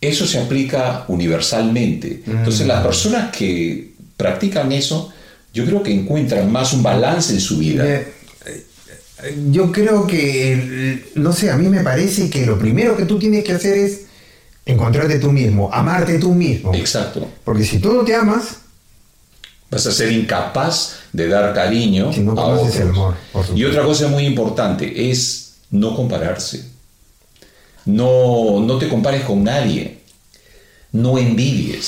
eso 0.00 0.26
se 0.26 0.38
aplica 0.38 1.04
universalmente. 1.08 2.22
Entonces 2.26 2.66
las 2.66 2.82
personas 2.82 3.34
que 3.36 3.92
practican 4.16 4.72
eso, 4.72 5.12
yo 5.52 5.64
creo 5.66 5.82
que 5.82 5.92
encuentran 5.92 6.50
más 6.50 6.72
un 6.72 6.82
balance 6.82 7.32
en 7.32 7.40
su 7.40 7.58
vida. 7.58 7.84
Yo 9.50 9.70
creo 9.72 10.06
que, 10.06 11.04
no 11.14 11.32
sé, 11.32 11.50
a 11.50 11.56
mí 11.56 11.68
me 11.68 11.80
parece 11.82 12.30
que 12.30 12.46
lo 12.46 12.58
primero 12.58 12.96
que 12.96 13.04
tú 13.04 13.18
tienes 13.18 13.44
que 13.44 13.52
hacer 13.52 13.76
es 13.76 14.02
encontrarte 14.66 15.18
tú 15.18 15.30
mismo, 15.32 15.70
amarte 15.72 16.18
tú 16.18 16.32
mismo. 16.34 16.74
Exacto. 16.74 17.28
Porque 17.44 17.64
si 17.64 17.78
tú 17.78 17.92
no 17.92 18.04
te 18.04 18.14
amas, 18.14 18.56
Vas 19.70 19.86
a 19.86 19.92
ser 19.92 20.10
incapaz 20.10 20.96
de 21.12 21.28
dar 21.28 21.54
cariño 21.54 22.12
Si 22.12 22.22
no 22.22 22.32
a 22.32 22.44
otros. 22.44 22.74
el 22.74 22.88
amor, 22.88 23.14
y 23.54 23.62
otra 23.64 23.84
cosa 23.84 24.08
muy 24.08 24.24
importante 24.26 25.10
es 25.12 25.52
no 25.70 25.94
compararse. 25.94 26.64
No, 27.86 28.60
no 28.60 28.78
te 28.78 28.88
compares 28.88 29.22
con 29.22 29.44
nadie. 29.44 29.98
No 30.92 31.18
envidies. 31.18 31.86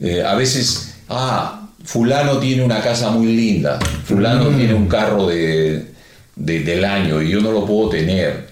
Eh, 0.00 0.22
a 0.24 0.34
veces, 0.36 0.94
ah, 1.10 1.68
fulano 1.84 2.38
tiene 2.38 2.64
una 2.64 2.80
casa 2.80 3.10
muy 3.10 3.26
linda, 3.34 3.78
fulano 4.04 4.50
Mm. 4.50 4.56
tiene 4.56 4.74
un 4.74 4.88
carro 4.88 5.26
de, 5.26 5.84
de- 6.38 6.60
del 6.60 6.84
año 6.84 7.20
y 7.22 7.30
yo 7.30 7.40
no 7.40 7.52
lo 7.52 7.66
puedo 7.66 7.88
tener. 7.90 8.48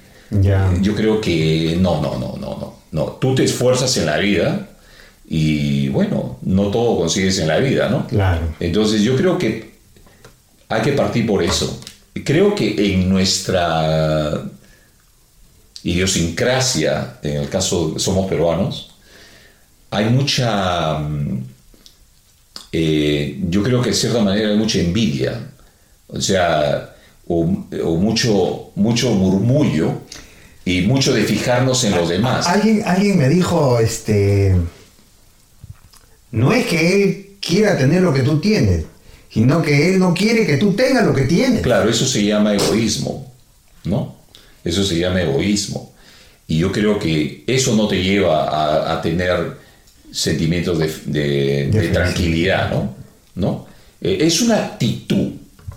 Yo 0.83 0.95
creo 0.95 1.21
que 1.21 1.77
no, 1.81 2.01
no, 2.03 2.19
no, 2.19 2.37
no, 2.39 2.57
no. 2.59 2.75
no. 2.93 3.05
Tú 3.21 3.35
te 3.35 3.45
esfuerzas 3.45 3.97
en 3.97 4.07
la 4.07 4.19
vida 4.19 4.69
y 5.29 5.89
bueno, 5.89 6.39
no 6.43 6.65
todo 6.71 6.99
consigues 6.99 7.39
en 7.39 7.49
la 7.49 7.59
vida, 7.59 7.89
¿no? 7.89 8.07
Claro. 8.07 8.43
Entonces 8.61 9.03
yo 9.03 9.17
creo 9.17 9.39
que 9.39 9.77
hay 10.69 10.83
que 10.83 10.93
partir 10.93 11.27
por 11.27 11.43
eso. 11.43 11.81
Creo 12.25 12.55
que 12.55 12.93
en 12.95 13.09
nuestra 13.09 14.43
idiosincrasia, 15.83 17.19
en 17.23 17.37
el 17.43 17.49
caso 17.49 17.99
somos 17.99 18.27
peruanos, 18.29 18.91
hay 19.91 20.07
mucha, 20.07 20.99
mm, 20.99 21.45
eh, 22.73 23.39
yo 23.49 23.63
creo 23.63 23.81
que 23.83 23.91
de 23.91 23.95
cierta 23.97 24.21
manera 24.21 24.49
hay 24.51 24.57
mucha 24.57 24.79
envidia, 24.81 25.41
o 26.09 26.21
sea, 26.21 26.96
o, 27.27 27.41
o 27.85 27.97
mucho, 27.97 28.71
mucho 28.75 29.11
murmullo 29.11 30.01
y 30.65 30.83
mucho 30.83 31.15
de 31.15 31.25
fijarnos 31.25 31.85
en 31.85 31.95
los 31.95 32.09
demás. 32.09 32.47
Alguien, 32.47 32.83
alguien 32.85 33.19
me 33.19 33.29
dijo, 33.29 33.79
este, 33.79 34.57
no 36.33 36.53
es 36.53 36.67
que 36.67 37.03
él 37.03 37.27
quiera 37.41 37.79
tener 37.79 38.03
lo 38.03 38.13
que 38.13 38.23
tú 38.23 38.41
tienes, 38.41 38.85
sino 39.31 39.63
que 39.63 39.91
él 39.91 39.99
no 39.99 40.13
quiere 40.13 40.47
que 40.47 40.57
tú 40.57 40.73
tengas 40.73 41.07
lo 41.07 41.15
que 41.15 41.23
tienes. 41.23 41.63
Claro, 41.63 41.89
eso 41.89 42.07
se 42.07 42.25
llama 42.25 42.55
egoísmo, 42.55 43.33
¿no? 43.85 44.17
Eso 44.65 44.83
se 44.85 44.99
llama 44.99 45.23
egoísmo. 45.23 45.93
Y 46.49 46.59
yo 46.59 46.73
creo 46.73 46.99
que 46.99 47.45
eso 47.47 47.75
no 47.77 47.89
te 47.89 48.03
lleva 48.03 48.93
a, 48.93 49.01
tener 49.03 49.57
sentimientos 50.11 50.79
de, 50.79 51.91
tranquilidad, 51.93 52.71
¿no? 52.71 52.95
¿No? 53.35 53.67
Eh, 54.01 54.19
es 54.21 54.41
una 54.41 54.57
actitud, 54.57 55.33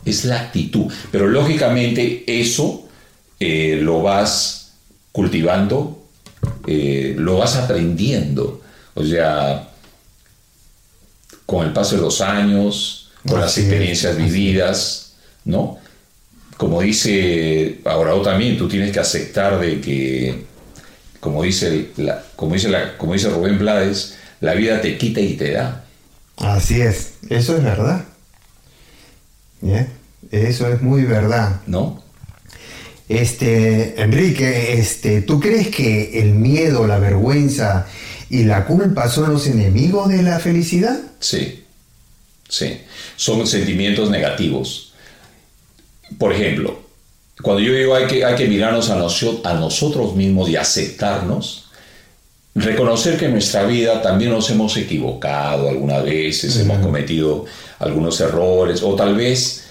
es 0.10 0.26
la 0.26 0.42
actitud. 0.42 0.92
Pero 1.12 1.28
lógicamente 1.28 2.24
eso 2.28 2.88
eh, 3.40 3.80
lo 3.82 4.02
vas 4.02 4.74
cultivando, 5.12 6.04
eh, 6.68 7.16
lo 7.18 7.38
vas 7.38 7.56
aprendiendo. 7.56 8.62
O 8.94 9.04
sea, 9.04 9.70
con 11.46 11.66
el 11.66 11.74
paso 11.74 11.96
de 11.96 12.02
los 12.02 12.22
años, 12.22 13.12
con 13.28 13.40
las 13.40 13.58
experiencias 13.58 14.18
vividas, 14.18 15.14
¿no? 15.46 15.78
Como 16.58 16.82
dice 16.82 17.80
ahora 17.86 18.22
también, 18.22 18.58
tú 18.58 18.68
tienes 18.68 18.92
que 18.92 19.00
aceptar 19.00 19.60
de 19.60 19.80
que, 19.80 20.46
como 21.20 21.44
dice, 21.44 21.92
la, 21.98 22.24
como 22.36 22.54
dice, 22.54 22.70
la, 22.70 22.98
como 22.98 23.14
dice 23.14 23.30
Rubén 23.30 23.58
Blades, 23.58 24.18
la 24.42 24.54
vida 24.54 24.82
te 24.82 24.98
quita 24.98 25.22
y 25.22 25.36
te 25.36 25.52
da. 25.54 25.86
Así 26.38 26.82
es, 26.82 27.14
eso 27.30 27.56
es 27.56 27.64
verdad. 27.64 28.06
Eso 30.32 30.68
es 30.68 30.82
muy 30.82 31.04
verdad. 31.04 31.62
¿No? 31.68 32.04
Este, 33.10 34.00
Enrique, 34.00 34.74
este, 34.74 35.22
¿tú 35.22 35.40
crees 35.40 35.70
que 35.70 36.22
el 36.22 36.36
miedo, 36.36 36.86
la 36.86 37.00
vergüenza 37.00 37.88
y 38.30 38.44
la 38.44 38.66
culpa 38.66 39.10
son 39.10 39.34
los 39.34 39.48
enemigos 39.48 40.10
de 40.10 40.22
la 40.22 40.40
felicidad? 40.40 41.00
Sí, 41.20 41.64
sí. 42.48 42.82
Son 43.16 43.48
sentimientos 43.48 44.12
negativos. 44.12 44.94
Por 46.20 46.34
ejemplo, 46.34 46.80
cuando 47.42 47.64
yo 47.64 47.74
digo 47.74 47.96
hay 47.96 48.06
que, 48.06 48.24
hay 48.24 48.36
que 48.36 48.48
mirarnos 48.48 48.92
a, 48.92 48.94
a 48.96 49.54
nosotros 49.56 50.16
mismos 50.16 50.48
y 50.50 50.56
aceptarnos, 50.56 51.70
reconocer 52.54 53.18
que 53.18 53.26
en 53.26 53.32
nuestra 53.32 53.64
vida 53.64 54.04
también 54.04 54.32
nos 54.32 54.50
hemos 54.52 54.78
equivocado 54.78 55.68
algunas 55.68 56.04
veces, 56.04 56.58
hemos 56.58 56.78
cometido 56.80 57.46
algunos 57.80 58.20
errores 58.22 58.84
o 58.84 58.96
tal 58.96 59.16
vez 59.16 59.69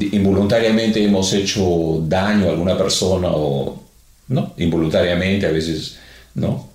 involuntariamente 0.00 1.02
hemos 1.04 1.32
hecho 1.32 2.02
daño 2.06 2.48
a 2.48 2.50
alguna 2.50 2.76
persona 2.76 3.28
o 3.30 3.82
no, 4.28 4.54
involuntariamente 4.56 5.46
a 5.46 5.50
veces, 5.50 5.98
¿no? 6.34 6.70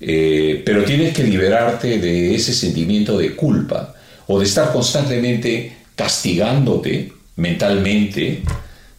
Eh, 0.00 0.62
pero 0.64 0.84
tienes 0.84 1.14
que 1.14 1.24
liberarte 1.24 1.98
de 1.98 2.34
ese 2.34 2.54
sentimiento 2.54 3.18
de 3.18 3.36
culpa 3.36 3.94
o 4.26 4.38
de 4.38 4.46
estar 4.46 4.72
constantemente 4.72 5.76
castigándote 5.94 7.12
mentalmente, 7.36 8.42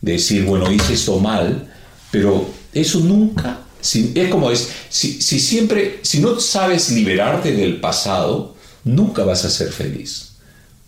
de 0.01 0.12
decir, 0.12 0.43
bueno, 0.43 0.71
hice 0.71 0.93
esto 0.93 1.19
mal, 1.19 1.67
pero 2.12 2.47
eso 2.73 2.99
nunca, 2.99 3.62
es 3.82 4.30
como 4.30 4.51
es, 4.51 4.69
si, 4.89 5.21
si 5.21 5.39
siempre, 5.39 5.99
si 6.04 6.19
no 6.19 6.39
sabes 6.39 6.91
liberarte 6.91 7.54
del 7.54 7.80
pasado, 7.80 8.56
nunca 8.84 9.23
vas 9.23 9.45
a 9.45 9.49
ser 9.49 9.71
feliz, 9.71 10.34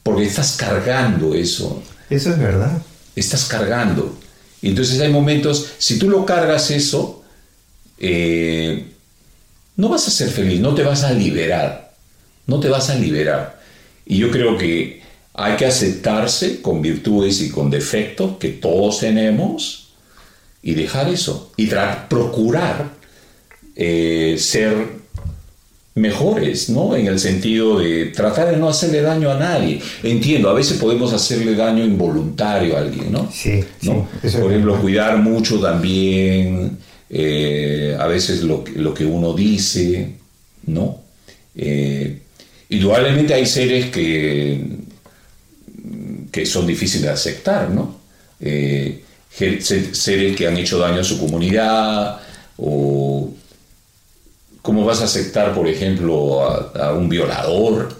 porque 0.03 0.25
estás 0.25 0.57
cargando 0.57 1.33
eso 1.33 1.81
eso 2.09 2.29
es 2.29 2.39
verdad. 2.39 2.81
Estás 3.15 3.45
cargando. 3.45 4.17
Entonces 4.61 4.99
hay 4.99 5.11
momentos, 5.11 5.73
si 5.77 5.99
tú 5.99 6.09
lo 6.09 6.25
cargas 6.25 6.71
eso, 6.71 7.23
eh, 7.99 8.85
no 9.75 9.89
vas 9.89 10.07
a 10.07 10.11
ser 10.11 10.29
feliz, 10.29 10.59
no 10.59 10.73
te 10.73 10.83
vas 10.83 11.03
a 11.03 11.11
liberar, 11.11 11.93
no 12.47 12.59
te 12.59 12.69
vas 12.69 12.89
a 12.89 12.95
liberar. 12.95 13.61
Y 14.05 14.17
yo 14.17 14.31
creo 14.31 14.57
que 14.57 15.01
hay 15.33 15.57
que 15.57 15.65
aceptarse 15.65 16.61
con 16.61 16.81
virtudes 16.81 17.41
y 17.41 17.49
con 17.49 17.69
defectos 17.69 18.37
que 18.37 18.49
todos 18.49 18.99
tenemos 18.99 19.93
y 20.61 20.75
dejar 20.75 21.09
eso 21.09 21.51
y 21.57 21.69
procurar 22.07 22.91
eh, 23.75 24.37
ser 24.39 25.02
mejores, 25.95 26.69
¿no? 26.69 26.95
En 26.95 27.05
el 27.07 27.19
sentido 27.19 27.79
de 27.79 28.07
tratar 28.07 28.49
de 28.49 28.57
no 28.57 28.67
hacerle 28.67 29.01
daño 29.01 29.29
a 29.29 29.37
nadie. 29.37 29.79
Entiendo, 30.01 30.49
a 30.49 30.53
veces 30.53 30.77
podemos 30.77 31.13
hacerle 31.13 31.55
daño 31.55 31.83
involuntario 31.83 32.75
a 32.75 32.79
alguien, 32.79 33.11
¿no? 33.11 33.29
Sí, 33.31 33.63
¿no? 33.83 34.07
Por 34.21 34.51
ejemplo, 34.51 34.81
cuidar 34.81 35.17
mucho 35.17 35.59
también, 35.59 36.77
eh, 37.09 37.95
a 37.99 38.07
veces 38.07 38.41
lo, 38.41 38.63
lo, 38.75 38.93
que 38.93 39.05
uno 39.05 39.33
dice, 39.33 40.13
¿no? 40.65 40.99
Eh, 41.55 42.17
indudablemente 42.69 43.35
hay 43.35 43.45
seres 43.45 43.91
que, 43.91 44.65
que 46.31 46.45
son 46.47 46.65
difíciles 46.65 47.03
de 47.03 47.09
aceptar, 47.11 47.69
¿no? 47.69 47.97
Eh, 48.39 49.03
seres 49.29 50.35
que 50.35 50.47
han 50.47 50.57
hecho 50.57 50.79
daño 50.79 51.01
a 51.01 51.03
su 51.03 51.19
comunidad 51.19 52.19
o 52.57 53.12
¿Cómo 54.73 54.87
vas 54.87 55.01
a 55.01 55.03
aceptar, 55.03 55.53
por 55.53 55.67
ejemplo, 55.67 56.41
a, 56.41 56.93
un 56.93 57.07
violador? 57.07 57.95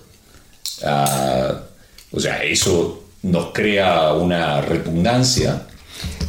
o 2.12 2.19
sea, 2.19 2.43
eso 2.43 3.03
nos 3.21 3.53
crea 3.53 4.13
una 4.13 4.59
repugnancia. 4.59 5.67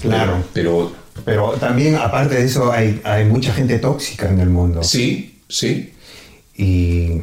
Claro. 0.03 0.45
Pero, 0.53 0.93
pero 1.25 1.53
también, 1.53 1.95
aparte 1.95 2.35
de 2.35 2.45
eso, 2.45 2.71
hay, 2.71 3.25
mucha 3.25 3.55
gente 3.55 3.79
tóxica 3.79 4.29
en 4.29 4.39
el 4.39 4.51
mundo. 4.51 4.83
Sí, 4.83 5.41
sí. 5.49 5.95
Y 6.59 7.23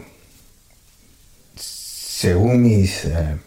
según 1.55 2.63
mis, 2.63 3.05
eh, 3.05 3.38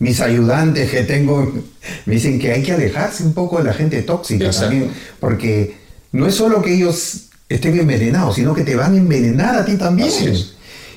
mis 0.00 0.20
ayudantes 0.20 0.90
que 0.90 1.04
tengo, 1.04 1.62
me 2.06 2.14
dicen 2.14 2.40
que 2.40 2.50
hay 2.50 2.64
que 2.64 2.72
alejarse 2.72 3.22
un 3.22 3.34
poco 3.34 3.58
de 3.58 3.64
la 3.66 3.72
gente 3.72 4.02
tóxica 4.02 4.50
también, 4.50 4.90
porque 5.20 5.76
no 6.10 6.26
es 6.26 6.34
solo 6.34 6.60
que 6.60 6.74
ellos 6.74 7.28
estén 7.54 7.78
envenenados, 7.78 8.36
sino 8.36 8.54
que 8.54 8.62
te 8.62 8.74
van 8.74 8.94
a 8.94 8.96
envenenar 8.96 9.56
a 9.56 9.64
ti 9.64 9.76
también. 9.76 10.10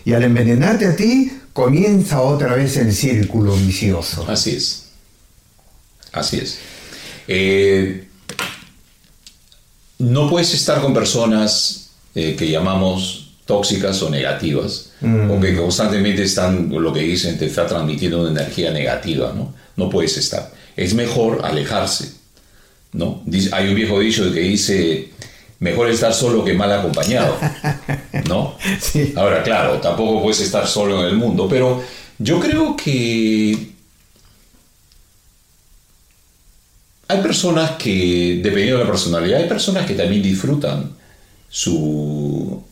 Y 0.06 0.14
al 0.14 0.24
envenenarte 0.24 0.86
a 0.86 0.96
ti, 0.96 1.32
comienza 1.54 2.22
otra 2.22 2.56
vez 2.56 2.78
el 2.78 2.94
círculo 2.94 3.56
vicioso. 3.56 4.26
Así 4.28 4.52
es. 4.52 4.86
Así 6.12 6.38
es. 6.38 6.60
Eh, 7.28 8.08
no 10.00 10.30
puedes 10.30 10.54
estar 10.54 10.82
con 10.82 10.94
personas 10.94 11.90
eh, 12.14 12.36
que 12.38 12.50
llamamos 12.50 13.34
tóxicas 13.46 14.02
o 14.02 14.10
negativas, 14.10 14.92
mm. 15.02 15.30
o 15.30 15.40
que 15.40 15.56
constantemente 15.56 16.24
están, 16.24 16.70
lo 16.70 16.92
que 16.92 17.02
dicen, 17.02 17.38
te 17.38 17.46
está 17.46 17.68
transmitiendo 17.68 18.22
una 18.22 18.32
energía 18.32 18.72
negativa, 18.72 19.34
¿no? 19.36 19.54
No 19.76 19.90
puedes 19.90 20.18
estar. 20.18 20.52
Es 20.76 20.94
mejor 20.94 21.42
alejarse, 21.44 22.12
¿no? 22.94 23.24
Hay 23.52 23.68
un 23.68 23.76
viejo 23.76 24.00
dicho 24.00 24.32
que 24.34 24.40
dice, 24.40 25.12
mejor 25.60 25.90
estar 25.90 26.14
solo 26.14 26.44
que 26.44 26.54
mal 26.54 26.72
acompañado, 26.72 27.38
¿no? 28.28 28.56
Ahora, 29.16 29.44
claro, 29.44 29.80
tampoco 29.80 30.22
puedes 30.22 30.42
estar 30.42 30.68
solo 30.68 31.02
en 31.02 31.08
el 31.08 31.16
mundo, 31.16 31.48
pero 31.50 31.82
yo 32.18 32.40
creo 32.40 32.76
que 32.76 33.76
hay 37.08 37.22
personas 37.22 37.72
que, 37.72 38.40
dependiendo 38.44 38.80
de 38.80 38.84
la 38.86 38.90
personalidad, 38.90 39.42
hay 39.42 39.48
personas 39.48 39.86
que 39.86 39.94
también 39.94 40.22
disfrutan 40.22 40.92
su, 41.50 42.64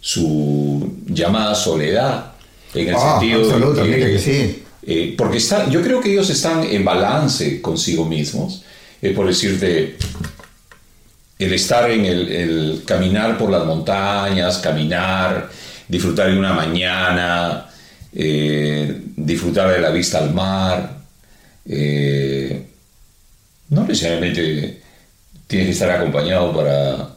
su 0.00 0.98
llamada 1.06 1.54
soledad, 1.54 2.32
en 2.74 2.88
el 2.88 2.94
ah, 2.94 3.18
sentido 3.18 3.74
de 3.74 3.96
que, 3.98 4.18
sí. 4.18 4.64
Eh, 4.82 5.14
porque 5.16 5.38
está, 5.38 5.68
yo 5.68 5.82
creo 5.82 6.00
que 6.00 6.12
ellos 6.12 6.30
están 6.30 6.64
en 6.64 6.84
balance 6.84 7.60
consigo 7.60 8.04
mismos, 8.04 8.64
es 9.00 9.14
por 9.14 9.26
decirte, 9.26 9.96
el 11.40 11.54
estar 11.54 11.90
en 11.90 12.04
el, 12.04 12.82
caminar 12.84 13.38
por 13.38 13.50
las 13.50 13.64
montañas, 13.64 14.58
caminar, 14.58 15.48
disfrutar 15.88 16.30
de 16.30 16.38
una 16.38 16.52
mañana, 16.52 17.66
eh, 18.14 19.00
disfrutar 19.16 19.70
de 19.70 19.80
la 19.80 19.90
vista 19.90 20.18
al 20.18 20.34
mar, 20.34 20.98
eh, 21.66 22.66
no 23.70 23.86
necesariamente 23.86 24.80
tienes 25.46 25.66
que 25.68 25.72
estar 25.72 25.90
acompañado 25.90 26.54
para, 26.54 27.08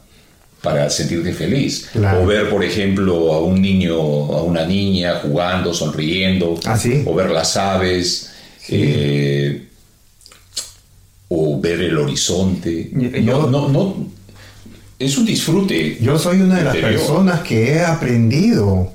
para 0.62 0.88
sentirte 0.88 1.34
feliz. 1.34 1.90
O 2.18 2.26
ver, 2.26 2.48
por 2.48 2.64
ejemplo, 2.64 3.34
a 3.34 3.42
un 3.42 3.60
niño, 3.60 3.94
a 3.94 4.42
una 4.42 4.64
niña 4.64 5.16
jugando, 5.16 5.74
sonriendo, 5.74 6.58
¿Ah, 6.64 6.78
o 7.04 7.14
ver 7.14 7.30
las 7.30 7.58
aves. 7.58 8.30
Eh, 8.70 9.68
o 11.36 11.60
ver 11.60 11.80
el 11.80 11.98
horizonte. 11.98 12.90
no, 12.92 13.46
no, 13.48 13.68
no, 13.68 14.06
es 14.98 15.18
un 15.18 15.26
disfrute. 15.26 15.98
Yo 16.00 16.18
soy 16.18 16.40
una 16.40 16.58
de 16.58 16.64
las 16.64 16.76
personas 16.76 17.40
que 17.40 17.72
he 17.72 17.84
aprendido. 17.84 18.92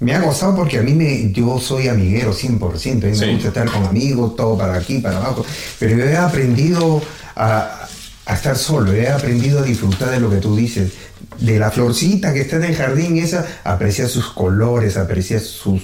Me 0.00 0.14
ha 0.14 0.20
gozado 0.22 0.56
porque 0.56 0.78
a 0.78 0.82
mí 0.82 0.94
me, 0.94 1.30
yo 1.32 1.58
soy 1.60 1.88
amiguero 1.88 2.32
100%, 2.32 3.04
a 3.04 3.06
mí 3.10 3.18
me 3.18 3.32
gusta 3.34 3.48
estar 3.48 3.70
con 3.70 3.84
amigos, 3.84 4.34
todo 4.34 4.56
para 4.56 4.74
aquí, 4.76 4.98
para 4.98 5.18
abajo, 5.18 5.44
pero 5.78 5.94
yo 5.94 6.04
he 6.04 6.16
aprendido 6.16 7.02
a, 7.36 7.86
estar 8.32 8.56
solo, 8.56 8.94
he 8.94 9.08
aprendido 9.10 9.58
a 9.58 9.62
disfrutar 9.62 10.08
de 10.10 10.20
lo 10.20 10.30
que 10.30 10.38
tú 10.38 10.56
dices, 10.56 10.92
de 11.38 11.58
la 11.58 11.70
florcita 11.70 12.32
que 12.32 12.40
está 12.40 12.56
en 12.56 12.64
el 12.64 12.76
jardín, 12.76 13.18
esa, 13.18 13.46
aprecia 13.62 14.08
sus 14.08 14.30
colores, 14.30 14.96
aprecia 14.96 15.38
sus... 15.38 15.82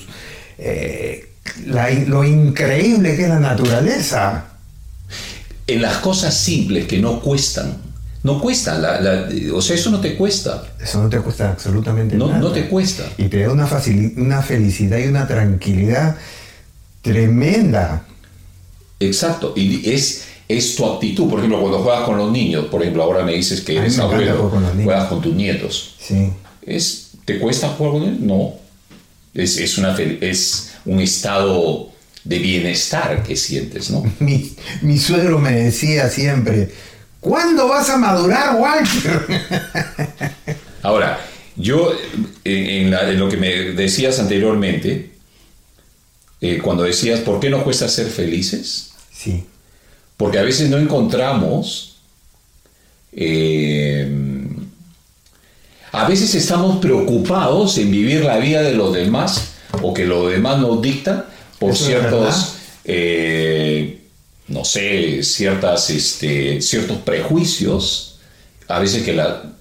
Eh, 0.57 1.29
la- 1.67 1.91
lo 1.91 2.25
increíble 2.25 3.17
que 3.17 3.25
es 3.25 3.29
la 3.29 3.39
naturaleza. 3.39 4.56
En 5.67 5.83
las 5.83 5.97
cosas 5.99 6.37
simples 6.37 6.87
que 6.87 6.99
no 6.99 7.21
cuestan. 7.21 7.77
No 8.23 8.41
cuestan. 8.41 8.83
la- 8.83 9.01
la- 9.01 9.29
o 9.55 9.61
sea, 9.63 9.77
eso 9.77 9.91
no 9.91 10.01
te 10.01 10.17
cuesta. 10.17 10.65
Eso 10.83 11.03
no 11.03 11.09
te 11.09 11.19
cuesta 11.21 11.51
absolutamente 11.53 12.17
No, 12.17 12.27
nada. 12.29 12.39
no 12.41 12.51
te 12.53 12.69
cuesta. 12.69 13.05
Y 13.19 13.25
te 13.25 13.43
da 13.43 13.53
una, 13.53 13.69
una 14.17 14.43
felicidad 14.43 14.99
y 14.99 15.05
una 15.07 15.27
tranquilidad 15.29 16.17
tremenda. 17.03 18.05
Exacto. 19.01 19.53
Y 19.57 19.89
es, 19.91 20.25
es 20.49 20.75
tu 20.77 20.87
actitud. 20.87 21.29
Por 21.29 21.39
ejemplo, 21.41 21.61
cuando 21.61 21.79
juegas 21.81 22.03
con 22.05 22.17
los 22.19 22.31
niños, 22.33 22.67
por 22.67 22.83
ejemplo, 22.83 23.03
ahora 23.03 23.25
me 23.25 23.33
dices 23.35 23.61
que 23.61 23.77
eres 23.77 23.99
abuelo, 23.99 24.51
con 24.51 24.65
juegas 24.85 25.09
con 25.09 25.21
tus 25.21 25.35
nietos. 25.35 25.95
Sí. 26.01 26.31
¿Es, 26.63 27.11
¿Te 27.25 27.39
cuesta 27.39 27.69
jugar 27.71 27.93
con 27.93 28.03
ellos? 28.05 28.21
No. 28.21 28.55
Es, 29.35 29.59
es, 29.59 29.79
una, 29.79 29.95
es 29.97 30.71
un 30.85 31.01
estado 31.01 31.91
de 32.27 32.39
bienestar 32.39 33.23
que 33.23 33.37
sientes, 33.37 33.91
¿no? 33.91 34.03
Mi, 34.21 34.53
mi 34.83 34.99
suegro 34.99 35.39
me 35.39 35.53
decía 35.53 36.09
siempre, 36.11 36.71
¿cuándo 37.21 37.69
vas 37.69 37.89
a 37.91 37.97
madurar, 37.97 38.57
Walter? 38.57 39.27
Ahora, 40.83 41.19
yo, 41.57 41.93
en, 42.45 42.67
en 42.67 42.91
la- 42.91 43.09
en 43.11 43.19
lo 43.19 43.29
que 43.29 43.37
me 43.37 43.49
decías 43.73 44.19
anteriormente, 44.19 45.11
eh, 46.41 46.59
cuando 46.63 46.83
decías, 46.83 47.21
¿por 47.21 47.41
qué 47.41 47.49
no 47.51 47.65
cuesta 47.65 47.89
ser 47.89 48.07
felices? 48.09 48.91
Sí. 49.13 49.45
Porque 50.17 50.39
a 50.39 50.43
veces 50.43 50.69
no 50.71 50.79
encontramos, 50.79 51.97
eh, 53.13 54.11
a 55.93 56.07
veces 56.09 56.35
estamos 56.35 56.79
preocupados 56.79 57.79
en 57.79 57.91
vivir 57.91 58.25
la 58.25 58.37
vida 58.39 58.63
de 58.63 58.75
los 58.75 58.93
demás 58.95 59.53
o 59.83 59.95
que 59.95 60.05
los 60.05 60.31
demás 60.31 60.59
nos 60.59 60.81
dictan 60.83 61.25
por 61.59 61.73
Eso 61.73 61.87
ciertos, 61.87 62.55
eh, 62.85 64.01
no 64.49 64.65
sé, 64.65 65.23
ciertas, 65.23 65.91
este, 65.91 66.61
ciertos 66.61 66.99
prejuicios, 66.99 68.19
a 68.69 68.79
veces 68.79 69.03
que 69.05 69.13
la, 69.15 69.53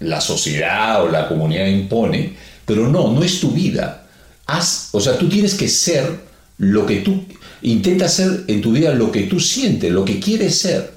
la 0.00 0.20
sociedad 0.20 1.02
o 1.04 1.08
la 1.10 1.28
comunidad 1.28 1.66
impone, 1.66 2.34
pero 2.66 2.88
no, 2.88 3.12
no 3.12 3.22
es 3.22 3.40
tu 3.40 3.50
vida. 3.50 4.06
Haz, 4.46 4.88
o 4.92 5.00
sea, 5.00 5.18
tú 5.18 5.28
tienes 5.28 5.54
que 5.54 5.68
ser 5.68 6.20
lo 6.58 6.86
que 6.86 6.96
tú, 7.00 7.24
intenta 7.62 8.08
ser 8.08 8.44
en 8.46 8.60
tu 8.60 8.72
vida 8.72 8.92
lo 8.94 9.10
que 9.10 9.22
tú 9.22 9.40
sientes, 9.40 9.90
lo 9.90 10.04
que 10.04 10.20
quieres 10.20 10.58
ser. 10.58 10.92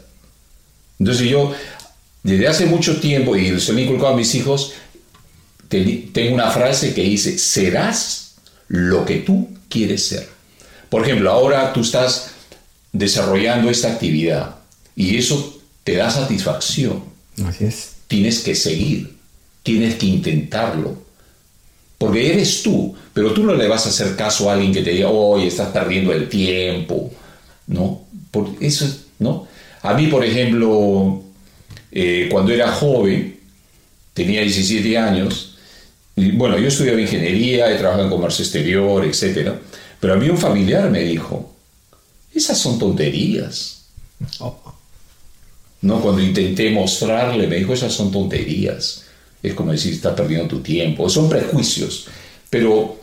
Entonces 1.00 1.28
yo, 1.30 1.52
desde 2.24 2.48
hace 2.48 2.66
mucho 2.66 3.00
tiempo, 3.00 3.36
y 3.36 3.60
se 3.60 3.74
lo 3.74 3.80
he 3.80 3.84
inculcado 3.84 4.14
a 4.14 4.18
mis 4.18 4.34
hijos, 4.36 4.74
te- 5.68 6.10
tengo 6.14 6.34
una 6.36 6.50
frase 6.52 6.94
que 6.94 7.04
dice, 7.04 7.38
serás 7.38 8.36
lo 8.68 9.06
que 9.06 9.18
tú 9.18 9.50
quieres 9.70 10.06
ser. 10.08 10.28
Por 10.90 11.04
ejemplo, 11.04 11.32
ahora 11.32 11.74
tú 11.74 11.82
estás 11.82 12.32
desarrollando 12.92 13.70
esta 13.70 13.92
actividad 13.92 14.56
y 14.96 15.18
eso 15.18 15.62
te 15.84 15.96
da 15.96 16.10
satisfacción. 16.10 17.04
Así 17.46 17.66
es. 17.66 17.92
Tienes 18.08 18.40
que 18.40 18.56
seguir, 18.56 19.16
tienes 19.64 19.96
que 19.96 20.06
intentarlo. 20.06 21.06
Porque 21.98 22.32
eres 22.32 22.62
tú, 22.64 22.96
pero 23.14 23.34
tú 23.34 23.44
no 23.44 23.54
le 23.56 23.68
vas 23.68 23.86
a 23.86 23.90
hacer 23.90 24.16
caso 24.16 24.50
a 24.50 24.54
alguien 24.54 24.72
que 24.72 24.84
te 24.84 24.92
diga, 24.92 25.10
oye, 25.10 25.48
estás 25.48 25.70
perdiendo 25.70 26.14
el 26.14 26.30
tiempo. 26.30 27.12
¿No? 27.68 28.02
Por 28.32 28.50
eso, 28.62 28.86
es- 28.86 29.00
¿no? 29.20 29.48
A 29.82 29.94
mí, 29.94 30.08
por 30.08 30.24
ejemplo, 30.24 31.22
eh, 31.92 32.28
cuando 32.32 32.52
era 32.54 32.72
joven, 32.72 33.40
tenía 34.14 34.42
17 34.42 34.98
años, 34.98 35.56
y 36.16 36.32
bueno, 36.32 36.58
yo 36.58 36.68
estudiaba 36.68 37.00
ingeniería, 37.02 37.72
he 37.72 37.78
trabajado 37.78 38.06
en 38.06 38.10
comercio 38.10 38.44
exterior, 38.44 39.04
etc. 39.06 39.50
Pero 40.00 40.14
a 40.14 40.18
mí 40.18 40.30
un 40.30 40.38
familiar 40.38 40.90
me 40.90 41.02
dijo, 41.02 41.54
esas 42.34 42.58
son 42.58 42.78
tonterías. 42.78 43.86
¿no? 45.82 46.02
Cuando 46.02 46.22
intenté 46.22 46.70
mostrarle, 46.72 47.48
me 47.48 47.58
dijo, 47.58 47.74
esas 47.74 47.94
son 47.94 48.12
tonterías. 48.12 49.04
Es 49.42 49.54
como 49.54 49.72
decir, 49.72 49.94
estás 49.94 50.14
perdiendo 50.14 50.48
tu 50.48 50.60
tiempo. 50.60 51.10
Son 51.10 51.30
prejuicios. 51.30 52.08
Pero 52.50 52.98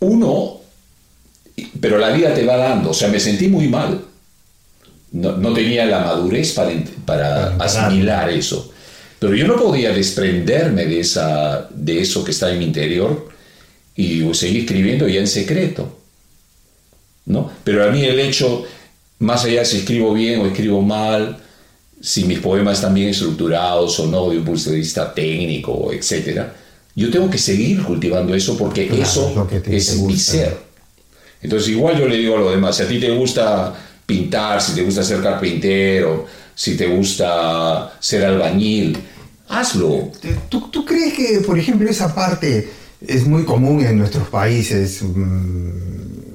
uno, 0.00 0.60
pero 1.80 1.98
la 1.98 2.10
vida 2.10 2.34
te 2.34 2.44
va 2.44 2.56
dando. 2.56 2.90
O 2.90 2.94
sea, 2.94 3.08
me 3.08 3.20
sentí 3.20 3.48
muy 3.48 3.68
mal. 3.68 4.04
No, 5.10 5.36
no 5.36 5.52
tenía 5.52 5.86
la 5.86 6.00
madurez 6.00 6.52
para 6.52 6.72
Para 7.04 7.56
asimilar 7.56 8.30
eso. 8.30 8.72
Pero 9.18 9.34
yo 9.34 9.46
no 9.46 9.56
podía 9.56 9.90
desprenderme 9.92 10.86
de, 10.86 11.00
esa, 11.00 11.68
de 11.70 12.00
eso 12.00 12.22
que 12.22 12.30
está 12.30 12.52
en 12.52 12.58
mi 12.60 12.64
interior 12.66 13.28
y 13.96 14.22
seguir 14.34 14.60
escribiendo 14.62 15.08
ya 15.08 15.20
en 15.20 15.26
secreto. 15.26 15.96
¿no? 17.26 17.50
Pero 17.64 17.84
a 17.84 17.90
mí 17.90 18.04
el 18.04 18.18
hecho, 18.20 18.64
más 19.18 19.44
allá 19.44 19.60
de 19.60 19.66
si 19.66 19.78
escribo 19.78 20.14
bien 20.14 20.40
o 20.40 20.46
escribo 20.46 20.80
mal, 20.82 21.36
si 22.00 22.24
mis 22.24 22.38
poemas 22.38 22.78
están 22.78 22.94
bien 22.94 23.08
estructurados 23.08 23.98
o 24.00 24.06
no, 24.06 24.30
de 24.30 24.38
un 24.38 24.44
punto 24.44 24.70
de 24.70 24.76
vista 24.76 25.12
técnico, 25.12 25.92
etc., 25.92 26.42
yo 26.94 27.10
tengo 27.10 27.30
que 27.30 27.38
seguir 27.38 27.82
cultivando 27.82 28.34
eso 28.34 28.56
porque 28.56 28.86
Claro, 28.88 29.02
eso 29.02 29.28
es 29.28 29.36
lo 29.36 29.46
que 29.46 29.60
te- 29.60 29.76
es 29.76 29.86
te 29.88 29.96
mi 30.02 30.16
ser. 30.16 30.56
Entonces 31.42 31.68
igual 31.68 31.98
yo 31.98 32.06
le 32.08 32.16
digo 32.16 32.36
a 32.36 32.40
los 32.40 32.50
demás, 32.52 32.76
si 32.76 32.82
a 32.82 32.88
ti 32.88 32.98
te 32.98 33.10
gusta 33.10 33.74
pintar, 34.04 34.60
si 34.60 34.74
te 34.74 34.82
gusta 34.82 35.04
ser 35.04 35.20
carpintero, 35.22 36.26
si 36.58 36.76
te 36.76 36.88
gusta 36.88 37.92
ser 38.00 38.24
albañil, 38.24 38.98
hazlo. 39.48 40.10
¿Tú, 40.48 40.84
crees 40.84 41.14
que, 41.14 41.40
por 41.46 41.56
ejemplo, 41.56 41.88
esa 41.88 42.12
parte 42.12 42.68
es 43.00 43.24
muy 43.24 43.44
común 43.44 43.84
en 43.86 43.96
nuestros 43.96 44.26
países? 44.26 45.00
Mm, 45.02 46.34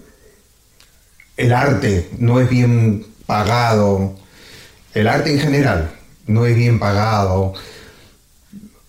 El 1.36 1.52
arte 1.52 2.10
no 2.20 2.40
es 2.40 2.50
bien 2.50 3.06
pagado. 3.26 4.16
El 4.94 5.10
arte 5.10 5.34
en 5.34 5.40
general 5.40 5.92
no 6.26 6.46
es 6.46 6.56
bien 6.56 6.80
pagado. 6.80 7.54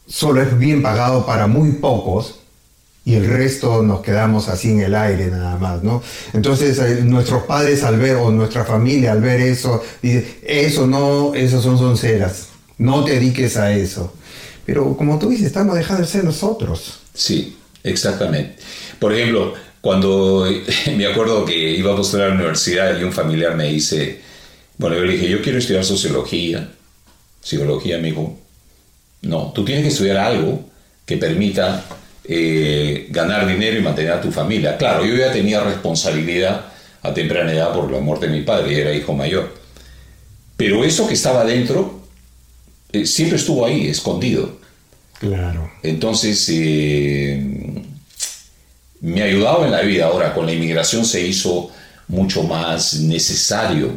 Solo 0.07 0.41
es 0.41 0.57
bien 0.57 0.83
pagado 0.83 1.27
para 1.27 1.49
muy 1.49 1.73
pocos 1.73 2.44
y 3.05 3.15
el 3.15 3.27
resto 3.27 3.83
nos 3.83 4.01
quedamos 4.01 4.49
así 4.49 4.71
en 4.71 4.81
el 4.81 4.95
aire 4.95 5.27
nada 5.27 5.57
más, 5.57 5.83
¿no? 5.83 6.03
Entonces 6.33 6.79
eh, 6.79 7.03
nuestros 7.03 7.43
padres 7.43 7.83
al 7.83 7.99
ver 7.99 8.17
o 8.17 8.31
nuestra 8.31 8.65
familia 8.65 9.13
al 9.13 9.21
ver 9.21 9.41
eso, 9.41 9.83
dice, 10.01 10.39
eso 10.43 10.87
no, 10.87 11.35
eso 11.35 11.61
son 11.61 11.79
sonceras, 11.79 12.49
no 12.79 13.05
te 13.05 13.13
dediques 13.13 13.57
a 13.57 13.73
eso. 13.73 14.15
Pero 14.65 14.97
como 14.97 15.19
tú 15.19 15.29
dices, 15.29 15.47
estamos 15.47 15.77
dejando 15.77 16.03
de 16.03 16.09
ser 16.09 16.25
nosotros. 16.25 17.01
Sí, 17.13 17.59
exactamente. 17.83 18.57
Por 18.99 19.13
ejemplo, 19.13 19.53
cuando 19.83 20.49
me 20.97 21.07
acuerdo 21.07 21.45
que 21.45 21.57
iba 21.73 21.93
a 21.93 21.97
postular 21.97 22.27
a 22.27 22.29
la 22.31 22.37
universidad 22.37 22.99
y 22.99 23.05
un 23.05 23.13
familiar 23.13 23.55
me 23.55 23.69
dice, 23.69 24.23
bueno, 24.79 24.97
yo 24.97 25.03
le 25.03 25.13
dije, 25.13 25.29
yo 25.29 25.43
quiero 25.43 25.59
estudiar 25.59 25.85
sociología, 25.85 26.71
psicología, 27.43 27.99
me 27.99 28.15
no, 29.23 29.53
tú 29.55 29.65
tienes 29.65 29.85
que 29.85 29.91
estudiar 29.91 30.17
algo 30.19 30.65
que 31.07 31.17
permita 31.17 31.85
eh, 32.27 33.07
ganar 33.11 33.47
dinero 33.47 33.79
y 33.79 33.83
mantener 33.83 34.13
a 34.13 34.21
tu 34.21 34.33
familia. 34.33 34.77
Claro, 34.77 35.05
yo 35.05 35.15
ya 35.15 35.33
tenía 35.33 35.61
responsabilidad 35.63 36.67
a 37.03 37.13
temprana 37.13 37.53
edad 37.53 37.75
por 37.75 37.91
la 37.91 38.01
muerte 38.01 38.29
de 38.29 38.33
mi 38.33 38.43
padre, 38.43 38.81
era 38.81 38.95
hijo 38.95 39.13
mayor. 39.13 39.55
Pero 40.57 40.85
eso 40.85 41.07
que 41.07 41.15
estaba 41.15 41.45
dentro 41.45 42.01
eh, 42.93 43.07
siempre 43.07 43.37
estuvo 43.37 43.67
ahí, 43.67 43.89
escondido. 43.89 44.59
Claro. 45.19 45.71
Entonces, 45.83 46.49
eh, 46.51 47.43
me 49.01 49.23
ha 49.23 49.25
ayudado 49.25 49.65
en 49.65 49.73
la 49.73 49.83
vida. 49.83 50.07
Ahora, 50.07 50.33
con 50.33 50.47
la 50.47 50.53
inmigración 50.53 51.05
se 51.05 51.27
hizo 51.27 51.71
mucho 52.09 52.43
más 52.45 52.95
necesario, 52.95 53.93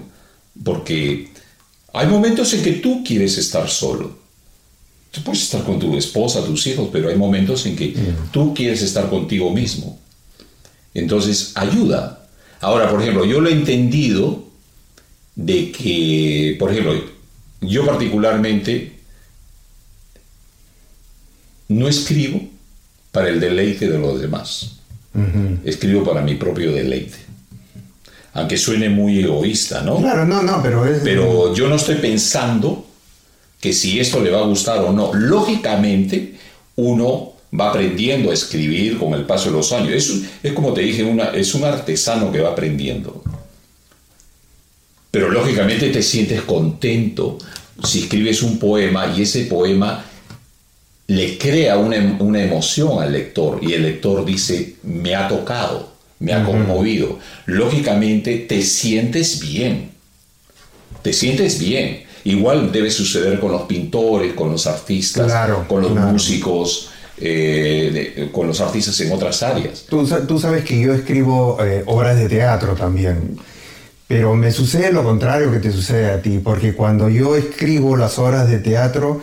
porque 0.64 1.30
hay 1.94 2.08
momentos 2.08 2.54
en 2.54 2.64
que 2.64 2.74
tú 2.74 3.04
quieres 3.06 3.38
estar 3.38 3.70
solo. 3.70 4.17
Tú 5.12 5.22
puedes 5.24 5.44
estar 5.44 5.64
con 5.64 5.80
tu 5.80 5.98
esposa, 5.98 6.44
tus 6.46 6.68
hijos, 6.68 6.90
pero 6.92 7.10
hay 7.10 7.16
momentos 7.16 7.66
en 7.66 7.76
que 7.76 7.96
tú 8.32 8.54
quieres 8.54 8.82
estar 8.82 9.10
contigo 9.10 9.52
mismo. 9.52 10.00
Entonces, 10.94 11.52
ayuda. 11.56 12.28
Ahora, 12.60 12.90
por 12.90 13.02
ejemplo, 13.02 13.26
yo 13.26 13.40
lo 13.40 13.50
he 13.50 13.54
entendido 13.54 14.44
de 15.36 15.72
que, 15.72 16.56
por 16.60 16.72
ejemplo, 16.72 16.94
yo 17.62 17.86
particularmente 17.86 18.98
no 21.70 21.88
escribo 21.88 22.42
para 23.12 23.30
el 23.30 23.40
deleite 23.40 23.88
de 23.90 24.00
los 24.00 24.20
demás. 24.20 24.74
Escribo 25.64 26.04
para 26.04 26.22
mi 26.22 26.36
propio 26.36 26.72
deleite. 26.72 27.18
Aunque 28.34 28.58
suene 28.58 28.90
muy 28.90 29.20
egoísta, 29.20 29.82
¿no? 29.82 29.98
Claro, 29.98 30.26
no, 30.26 30.44
no, 30.44 30.62
pero 30.62 30.86
es... 30.86 31.02
Pero 31.04 31.56
yo 31.56 31.68
no 31.68 31.76
estoy 31.76 31.96
pensando 31.96 32.86
que 33.60 33.74
si 33.74 34.00
esto 34.00 34.22
le 34.22 34.30
va 34.30 34.40
a 34.40 34.46
gustar 34.46 34.80
o 34.80 34.92
no. 34.92 35.14
Lógicamente, 35.14 36.36
uno 36.76 37.34
va 37.58 37.70
aprendiendo 37.70 38.32
a 38.32 38.34
escribir 38.34 38.98
con 38.98 39.14
el 39.14 39.26
paso 39.26 39.50
de 39.50 39.58
los 39.58 39.72
años. 39.72 39.92
Es, 39.92 40.22
es 40.44 40.54
como 40.54 40.74
te 40.74 40.82
dije, 40.82 41.04
una, 41.04 41.30
es 41.30 41.56
un 41.56 41.64
artesano 41.64 42.32
que 42.32 42.42
va 42.42 42.52
aprendiendo. 42.52 43.24
Pero 45.12 45.30
lógicamente 45.30 45.90
te 45.90 46.04
sientes 46.04 46.42
contento 46.42 47.38
si 47.84 48.04
escribes 48.04 48.44
un 48.44 48.60
poema 48.60 49.14
y 49.16 49.22
ese 49.22 49.46
poema 49.46 50.04
le 51.08 51.38
crea 51.38 51.78
una, 51.78 52.18
una 52.20 52.44
emoción 52.44 53.02
al 53.02 53.14
lector 53.14 53.60
y 53.62 53.74
el 53.74 53.84
lector 53.84 54.26
dice, 54.26 54.76
me 54.84 55.16
ha 55.16 55.28
tocado, 55.28 55.94
me 56.20 56.34
ha 56.34 56.44
conmovido. 56.44 57.20
Lógicamente 57.46 58.38
te 58.40 58.62
sientes 58.62 59.40
bien, 59.40 59.92
te 61.02 61.14
sientes 61.14 61.60
bien. 61.60 62.07
Igual 62.28 62.72
debe 62.74 62.92
suceder 62.92 63.40
con 63.40 63.54
los 63.54 63.62
pintores, 63.64 64.34
con 64.34 64.52
los 64.52 64.68
artistas, 64.68 65.28
Claro, 65.28 65.66
con 65.66 65.82
los 65.82 65.94
claro. 65.94 66.08
músicos, 66.12 66.90
eh, 67.20 68.14
de- 68.18 68.32
con 68.34 68.48
los 68.48 68.60
artistas 68.60 69.00
en 69.00 69.14
otras 69.14 69.42
áreas. 69.44 69.86
Tú 69.88 70.38
sabes 70.38 70.66
que 70.66 70.78
yo 70.80 70.94
escribo 70.94 71.58
eh, 71.64 71.84
obras 71.86 72.18
de 72.18 72.28
teatro 72.28 72.74
también, 72.76 73.38
pero 74.10 74.36
me 74.36 74.52
sucede 74.52 74.92
lo 74.92 75.04
contrario 75.04 75.52
que 75.54 75.60
te 75.60 75.72
sucede 75.72 76.12
a 76.12 76.22
ti, 76.22 76.40
porque 76.44 76.74
cuando 76.74 77.08
yo 77.08 77.38
escribo 77.38 77.96
las 77.96 78.20
obras 78.20 78.50
de 78.50 78.60
teatro, 78.60 79.22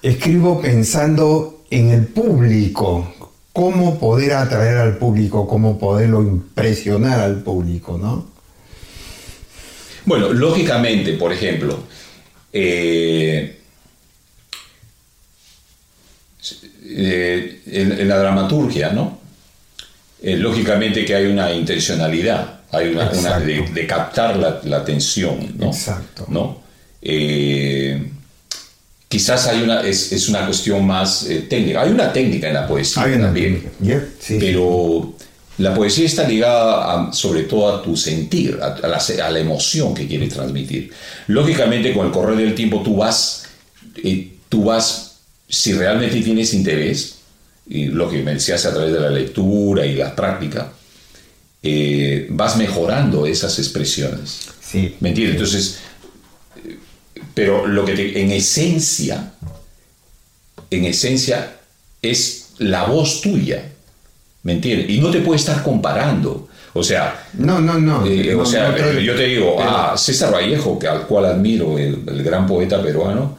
escribo 0.00 0.62
pensando 0.62 1.64
en 1.70 1.90
el 1.90 2.06
público, 2.06 3.12
cómo 3.52 3.98
poder 3.98 4.32
atraer 4.32 4.78
al 4.78 4.96
público, 4.96 5.46
cómo 5.46 5.78
poderlo 5.78 6.22
impresionar 6.22 7.20
al 7.20 7.42
público, 7.42 7.98
¿no? 7.98 8.24
Bueno, 10.06 10.32
lógicamente, 10.32 11.12
por 11.14 11.32
ejemplo, 11.32 11.78
eh, 12.58 13.58
eh, 16.88 17.60
en, 17.66 17.92
en 17.92 18.08
la 18.08 18.18
dramaturgia, 18.18 18.90
¿no? 18.90 19.18
Eh, 20.22 20.36
lógicamente 20.36 21.04
que 21.04 21.14
hay 21.14 21.26
una 21.26 21.52
intencionalidad, 21.52 22.60
hay 22.72 22.88
una, 22.88 23.10
una- 23.10 23.40
de, 23.40 23.86
captar 23.86 24.36
la, 24.36 24.60
la 24.64 24.78
atención, 24.78 25.54
¿no? 25.58 25.66
Exacto. 25.66 26.26
¿No? 26.28 26.62
Eh, 27.02 28.10
quizás 29.08 29.46
hay 29.46 29.62
una, 29.62 29.82
es, 29.82 30.12
es 30.12 30.28
una 30.28 30.44
cuestión 30.46 30.86
más 30.86 31.26
técnica. 31.48 31.82
Hay 31.82 31.90
una 31.90 32.12
técnica 32.12 32.48
en 32.48 32.54
la 32.54 32.66
poesía 32.66 33.02
Hay 33.02 33.12
una 33.12 33.26
también. 33.26 33.60
técnica. 33.60 33.70
Yeah, 33.82 34.06
sí. 34.18 34.36
Pero 34.40 35.14
la 35.58 35.74
poesía 35.74 36.04
está 36.06 36.28
ligada 36.28 36.92
a- 37.08 37.12
sobre 37.12 37.44
todo 37.44 37.74
a 37.74 37.82
tu 37.82 37.96
sentir, 37.96 38.58
a, 38.62 38.74
a 38.74 38.88
la, 38.88 39.00
se- 39.00 39.20
a 39.22 39.30
la 39.30 39.38
emoción 39.38 39.94
que 39.94 40.06
quieres 40.06 40.32
transmitir. 40.34 40.90
Lógicamente, 41.28 41.94
con 41.94 42.06
el 42.06 42.12
correr 42.12 42.36
del 42.36 42.54
tiempo, 42.54 42.82
tú 42.82 42.96
vas, 42.96 43.44
eh, 44.02 44.32
tú 44.48 44.64
vas, 44.64 45.16
si 45.48 45.72
realmente 45.72 46.20
tienes 46.20 46.52
interés, 46.54 47.14
y 47.68 47.86
lo 47.86 48.08
que 48.10 48.22
me 48.22 48.34
decías 48.34 48.64
a 48.66 48.72
través 48.74 48.92
de 48.92 49.00
la 49.00 49.10
lectura 49.10 49.84
y 49.86 49.94
la 49.96 50.14
práctica, 50.14 50.72
eh, 51.62 52.26
vas 52.30 52.56
mejorando 52.56 53.26
esas 53.26 53.58
expresiones. 53.58 54.40
Sí. 54.60 54.94
¿Me 55.00 55.08
entiendes? 55.08 55.36
Entonces, 55.36 55.78
eh, 56.64 56.76
pero 57.34 57.66
lo 57.66 57.84
que 57.84 57.94
te- 57.94 58.20
en 58.20 58.30
esencia, 58.30 59.32
en 60.70 60.84
esencia 60.84 61.56
es 62.02 62.48
la 62.58 62.84
voz 62.84 63.20
tuya, 63.20 63.72
¿me 64.46 64.52
entiendes? 64.52 64.88
Y 64.90 65.00
no 65.00 65.10
te 65.10 65.18
puedes 65.20 65.42
estar 65.42 65.60
comparando. 65.64 66.46
O 66.72 66.82
sea, 66.84 67.26
No, 67.34 67.58
no, 67.60 67.80
no. 67.80 68.06
eh, 68.06 68.30
no, 68.32 68.42
o 68.42 68.46
sea, 68.46 68.68
no 68.68 68.74
te- 68.76 69.02
yo 69.04 69.14
te 69.16 69.24
digo, 69.26 69.56
ah, 69.60 69.94
César 69.96 70.32
Vallejo, 70.32 70.78
que, 70.78 70.86
al 70.86 71.02
cual 71.08 71.24
admiro, 71.26 71.76
el, 71.78 72.00
el 72.06 72.22
gran 72.22 72.46
poeta 72.46 72.80
peruano, 72.80 73.36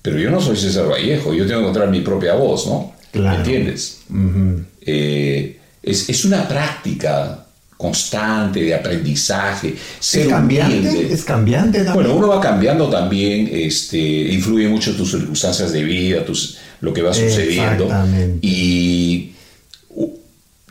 pero 0.00 0.18
yo 0.18 0.30
no 0.30 0.40
soy 0.40 0.56
César 0.56 0.88
Vallejo, 0.88 1.34
yo 1.34 1.44
tengo 1.46 1.60
que 1.60 1.66
encontrar 1.66 1.90
mi 1.90 2.00
propia 2.00 2.34
voz, 2.34 2.66
¿no? 2.66 2.94
Claro. 3.12 3.30
¿Me 3.30 3.36
entiendes? 3.44 3.98
Ujú. 4.08 4.62
Eh, 4.80 5.58
es, 5.82 6.08
es 6.08 6.24
una 6.24 6.48
práctica 6.48 7.44
constante 7.76 8.62
de 8.62 8.74
aprendizaje, 8.76 9.74
ser 9.98 10.22
¿Es 10.22 10.28
cambiante? 10.28 10.78
humilde. 10.78 11.12
¿Es 11.12 11.24
cambiante 11.24 11.78
también? 11.78 11.94
Bueno, 11.94 12.14
uno 12.14 12.28
va 12.28 12.40
cambiando 12.40 12.88
también, 12.88 13.50
este, 13.52 13.98
influye 13.98 14.68
mucho 14.68 14.94
tus 14.96 15.10
circunstancias 15.10 15.72
de 15.72 15.82
vida, 15.82 16.24
tus, 16.24 16.58
lo 16.80 16.92
que 16.94 17.02
va 17.02 17.12
sucediendo. 17.12 17.84
Exactamente. 17.84 18.38
Y 18.46 19.31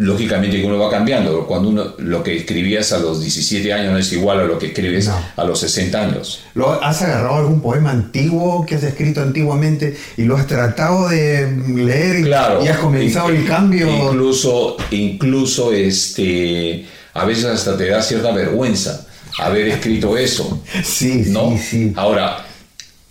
lógicamente 0.02 0.60
que 0.60 0.66
uno 0.66 0.80
va 0.80 0.90
cambiando. 0.90 1.46
Cuando 1.46 1.70
uno 1.70 1.94
lo 2.00 2.24
que 2.24 2.36
escribías 2.36 2.92
a 2.92 2.98
los 3.00 3.22
17 3.22 3.72
años 3.72 3.92
no 3.94 3.98
es 4.00 4.12
igual 4.12 4.40
a 4.40 4.44
lo 4.46 4.58
que 4.58 4.68
escribes 4.68 5.08
No. 5.08 5.16
a 5.36 5.44
los 5.44 5.60
60 5.60 6.02
años. 6.02 6.42
¿Lo 6.56 6.84
has 6.84 7.02
agarrado 7.04 7.36
algún 7.36 7.62
poema 7.62 7.92
antiguo 7.92 8.66
que 8.66 8.76
has 8.76 8.84
escrito 8.84 9.22
antiguamente 9.22 9.96
y 10.18 10.24
lo 10.24 10.36
has 10.38 10.48
tratado 10.48 11.10
de 11.10 11.52
leer 11.76 12.20
y, 12.20 12.24
Claro. 12.24 12.64
y 12.66 12.68
has 12.68 12.80
comenzado 12.80 13.30
el 13.30 13.46
cambio? 13.46 13.88
Incluso, 14.08 14.76
incluso 14.90 15.72
este, 15.72 16.86
a 17.14 17.26
veces 17.26 17.46
hasta 17.46 17.78
te 17.78 17.88
da 17.90 18.02
cierta 18.02 18.32
vergüenza 18.32 19.06
haber 19.40 19.68
escrito 19.68 20.18
eso. 20.18 20.62
Sí, 20.84 21.26
¿no? 21.28 21.52
sí, 21.52 21.58
sí. 21.60 21.94
Ahora, 21.96 22.46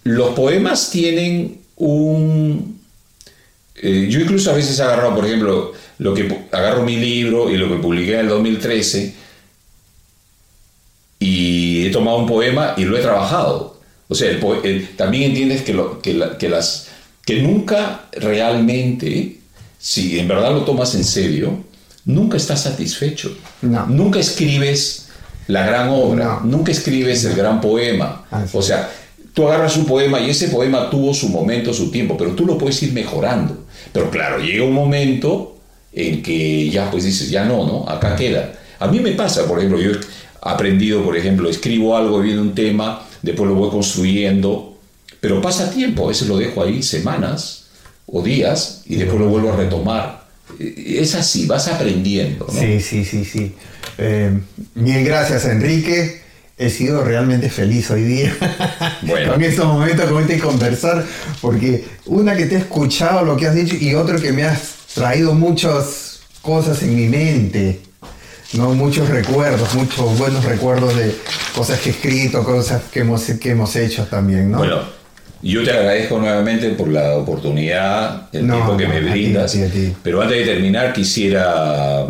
los 0.03 0.31
poemas 0.31 0.91
tienen 0.91 1.61
un... 1.77 2.80
eh, 3.83 4.07
yo 4.11 4.21
incluso 4.21 4.51
a 4.51 4.55
veces 4.55 4.79
he 4.79 4.83
agarrado, 4.83 5.15
por 5.15 5.27
ejemplo, 5.27 5.73
lo 5.99 6.15
que 6.15 6.47
agarro 6.53 6.83
mi 6.83 6.97
libro 6.97 7.51
y 7.51 7.57
lo 7.57 7.69
que 7.69 7.77
publiqué 7.77 8.15
en 8.15 8.21
el 8.21 8.29
2013 8.29 9.15
y 11.19 11.87
he 11.87 11.91
tomado 11.91 12.19
un 12.19 12.27
poema 12.27 12.75
y 12.77 12.85
lo 12.85 12.97
he 12.97 13.03
trabajado. 13.03 13.79
O 14.09 14.15
sea, 14.15 14.31
el 14.31 14.41
poe- 14.41 14.61
el- 14.65 14.89
también 14.97 15.25
entiendes 15.31 15.63
que, 15.63 15.75
lo- 15.75 16.01
que 16.01 16.15
la- 16.15 16.39
que 16.39 16.49
las, 16.49 16.89
que 17.25 17.43
nunca 17.43 18.07
realmente, 18.13 19.39
si 19.79 20.19
en 20.19 20.29
verdad 20.29 20.53
lo 20.53 20.63
tomas 20.65 20.95
en 20.95 21.05
serio, 21.05 21.63
nunca 22.07 22.37
estás 22.37 22.63
satisfecho. 22.63 23.37
No. 23.63 23.87
Nunca 23.87 24.19
escribes 24.19 25.09
la 25.47 25.67
gran 25.67 25.89
obra, 25.91 26.41
No. 26.43 26.59
nunca 26.59 26.73
escribes 26.73 27.25
el 27.25 27.35
gran 27.35 27.61
poema. 27.61 28.25
Así 28.31 28.57
O 28.57 28.63
sea, 28.63 28.91
tú 29.35 29.47
agarras 29.47 29.77
un 29.77 29.87
poema 29.87 30.21
y 30.21 30.31
ese 30.31 30.49
poema 30.49 30.91
tuvo 30.91 31.15
su 31.15 31.29
momento, 31.29 31.73
su 31.73 31.91
tiempo, 31.91 32.17
pero 32.17 32.33
tú 32.33 32.47
lo 32.47 32.59
puedes 32.59 32.83
ir 32.83 32.93
mejorando. 32.93 33.65
Pero 33.93 34.11
claro, 34.11 34.39
llega 34.39 34.65
un 34.65 34.73
momento 34.75 35.59
en 35.93 36.23
que 36.23 36.71
ya 36.71 36.91
pues 36.91 37.05
dices, 37.05 37.31
ya 37.31 37.45
no, 37.45 37.67
¿no? 37.67 37.89
Acá 37.89 38.17
queda. 38.17 38.53
A 38.79 38.89
mí 38.89 39.01
me 39.01 39.13
pasa, 39.13 39.47
por 39.47 39.59
ejemplo, 39.59 39.81
yo 39.81 39.93
he 39.93 39.99
aprendido, 40.43 41.05
por 41.05 41.17
ejemplo, 41.17 41.49
escribo 41.49 41.97
algo, 41.97 42.21
viene 42.21 42.41
un 42.41 42.55
tema, 42.55 43.07
después 43.23 43.49
lo 43.49 43.55
voy 43.55 43.71
construyendo, 43.71 44.79
pero 45.21 45.41
pasa 45.43 45.71
tiempo, 45.71 46.05
a 46.05 46.09
veces 46.09 46.29
lo 46.29 46.39
dejo 46.39 46.63
ahí 46.63 46.83
semanas 46.83 47.67
o 48.07 48.23
días 48.23 48.83
y 48.87 48.97
después 48.97 49.21
lo 49.21 49.29
vuelvo 49.29 49.53
a 49.53 49.57
retomar. 49.57 50.27
Eh, 50.59 50.99
Es 51.01 51.15
así, 51.15 51.47
vas 51.47 51.69
aprendiendo. 51.69 52.47
Sí, 52.51 52.81
sí, 52.81 53.05
sí, 53.05 53.25
sí. 53.25 53.55
Eh, 53.99 54.31
mil 54.75 55.05
gracias, 55.05 55.45
Enrique. 55.45 56.20
He 56.61 56.69
sido 56.69 57.03
realmente 57.03 57.49
feliz 57.49 57.91
hoy 57.91 58.03
día 58.03 58.37
Bueno. 59.03 59.33
con 59.33 59.43
estos 59.43 59.65
momentos 59.65 60.11
con 60.11 60.21
este 60.23 60.39
conversar, 60.39 61.07
porque 61.41 61.87
una 62.05 62.37
que 62.37 62.45
te 62.45 62.57
he 62.57 62.59
escuchado 62.59 63.25
lo 63.25 63.35
que 63.37 63.47
has 63.47 63.55
dicho 63.55 63.75
y 63.81 63.95
otro 63.95 64.21
que 64.21 64.31
me 64.33 64.45
has 64.45 64.61
traído 64.95 65.33
muchas 65.33 66.21
cosas 66.43 66.83
en 66.83 66.95
mi 66.95 67.09
mente, 67.09 67.81
no 68.53 68.75
muchos 68.75 69.09
recuerdos, 69.09 69.73
muchos 69.75 70.19
buenos 70.19 70.45
recuerdos 70.45 70.95
de 70.97 71.17
cosas 71.55 71.81
que 71.81 71.89
he 71.89 71.93
escrito, 71.93 72.45
cosas 72.45 72.83
que 72.93 73.01
hemos, 73.01 73.23
que 73.25 73.51
hemos 73.53 73.75
hecho 73.77 74.05
también, 74.05 74.51
¿no? 74.51 74.59
Bueno, 74.59 74.81
yo 75.41 75.65
te 75.65 75.71
agradezco 75.71 76.19
nuevamente 76.19 76.69
por 76.71 76.89
la 76.89 77.17
oportunidad, 77.17 78.29
el 78.35 78.47
No, 78.47 78.57
tiempo 78.57 78.77
que 78.77 78.85
no, 78.87 78.91
me 78.91 78.97
a 78.97 79.01
ti, 79.05 79.09
brindas. 79.09 79.51
a 79.55 79.57
ti, 79.57 79.63
a 79.63 79.69
ti. 79.71 79.97
Pero 80.03 80.21
antes 80.21 80.37
de 80.39 80.45
terminar, 80.53 80.93
quisiera 80.93 82.05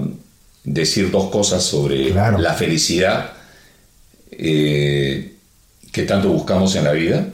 decir 0.65 1.09
dos 1.13 1.31
cosas 1.31 1.63
sobre 1.63 2.11
Claro. 2.11 2.39
la 2.39 2.55
felicidad 2.55 3.33
eh, 4.43 5.35
que 5.93 6.05
tanto 6.05 6.31
buscamos 6.31 6.75
en 6.75 6.85
la 6.85 6.93
vida. 6.93 7.29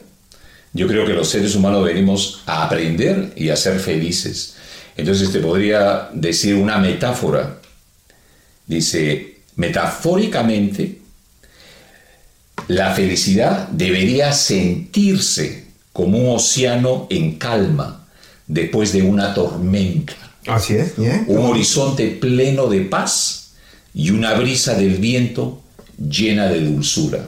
Yo 0.73 0.87
creo 0.87 1.05
que 1.05 1.13
los 1.13 1.29
seres 1.29 1.55
humanos 1.55 1.85
venimos 1.85 2.41
a 2.45 2.65
aprender 2.65 3.31
y 3.37 3.49
a 3.49 3.55
ser 3.55 3.79
felices. 3.79 4.55
Entonces 4.97 5.31
te 5.31 5.39
podría 5.39 6.09
decir 6.13 6.55
una 6.55 6.79
metáfora. 6.79 7.59
Dice, 8.65 9.37
metafóricamente, 9.55 10.99
la 12.67 12.93
felicidad 12.93 13.69
debería 13.69 14.33
sentirse 14.33 15.67
como 15.93 16.17
un 16.17 16.35
océano 16.35 17.07
en 17.09 17.37
calma 17.37 18.05
después 18.47 18.91
de 18.91 19.03
una 19.03 19.33
tormenta. 19.33 20.13
Así 20.45 20.75
es. 20.75 20.95
Un 20.97 21.45
horizonte 21.45 22.09
pleno 22.09 22.67
de 22.67 22.81
paz 22.81 23.51
y 23.93 24.09
una 24.09 24.33
brisa 24.33 24.73
del 24.73 24.97
viento 24.97 25.63
llena 25.97 26.47
de 26.47 26.61
dulzura. 26.61 27.19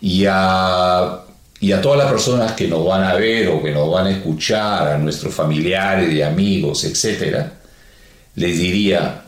Y 0.00 0.24
a, 0.28 1.20
y 1.60 1.72
a 1.72 1.80
todas 1.80 1.98
las 1.98 2.10
personas 2.10 2.52
que 2.52 2.68
nos 2.68 2.84
van 2.86 3.04
a 3.04 3.14
ver 3.14 3.48
o 3.48 3.62
que 3.62 3.72
nos 3.72 3.90
van 3.90 4.06
a 4.06 4.10
escuchar, 4.10 4.88
a 4.88 4.98
nuestros 4.98 5.34
familiares 5.34 6.12
y 6.12 6.22
amigos, 6.22 6.84
etc., 6.84 7.46
les 8.36 8.58
diría 8.58 9.22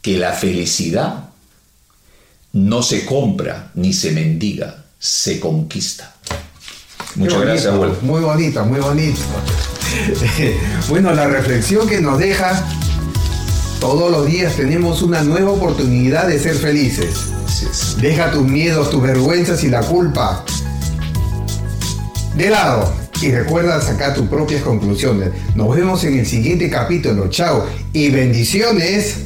que 0.00 0.18
la 0.18 0.32
felicidad 0.32 1.24
no 2.52 2.82
se 2.82 3.04
compra 3.04 3.70
ni 3.74 3.92
se 3.92 4.12
mendiga, 4.12 4.84
se 4.98 5.40
conquista. 5.40 6.14
Muchas 7.16 7.34
bonito, 7.34 7.52
gracias, 7.52 7.72
abuelo. 7.72 7.96
Muy 8.02 8.20
bonito, 8.20 8.64
muy 8.64 8.80
bonito. 8.80 9.20
bueno, 10.88 11.12
la 11.12 11.26
reflexión 11.26 11.88
que 11.88 12.00
nos 12.00 12.18
deja, 12.18 12.64
todos 13.84 14.10
los 14.10 14.26
días 14.26 14.56
tenemos 14.56 15.02
una 15.02 15.22
nueva 15.22 15.50
oportunidad 15.50 16.26
de 16.26 16.38
ser 16.38 16.54
felices. 16.54 17.96
Deja 18.00 18.30
tus 18.30 18.42
miedos, 18.42 18.88
tus 18.88 19.02
vergüenzas 19.02 19.62
y 19.62 19.68
la 19.68 19.82
culpa 19.82 20.42
de 22.34 22.48
lado 22.48 22.90
y 23.20 23.30
recuerda 23.30 23.82
sacar 23.82 24.14
tus 24.14 24.26
propias 24.26 24.62
conclusiones. 24.62 25.32
Nos 25.54 25.76
vemos 25.76 26.02
en 26.04 26.18
el 26.18 26.24
siguiente 26.24 26.70
capítulo. 26.70 27.28
Chao 27.28 27.66
y 27.92 28.08
bendiciones. 28.08 29.16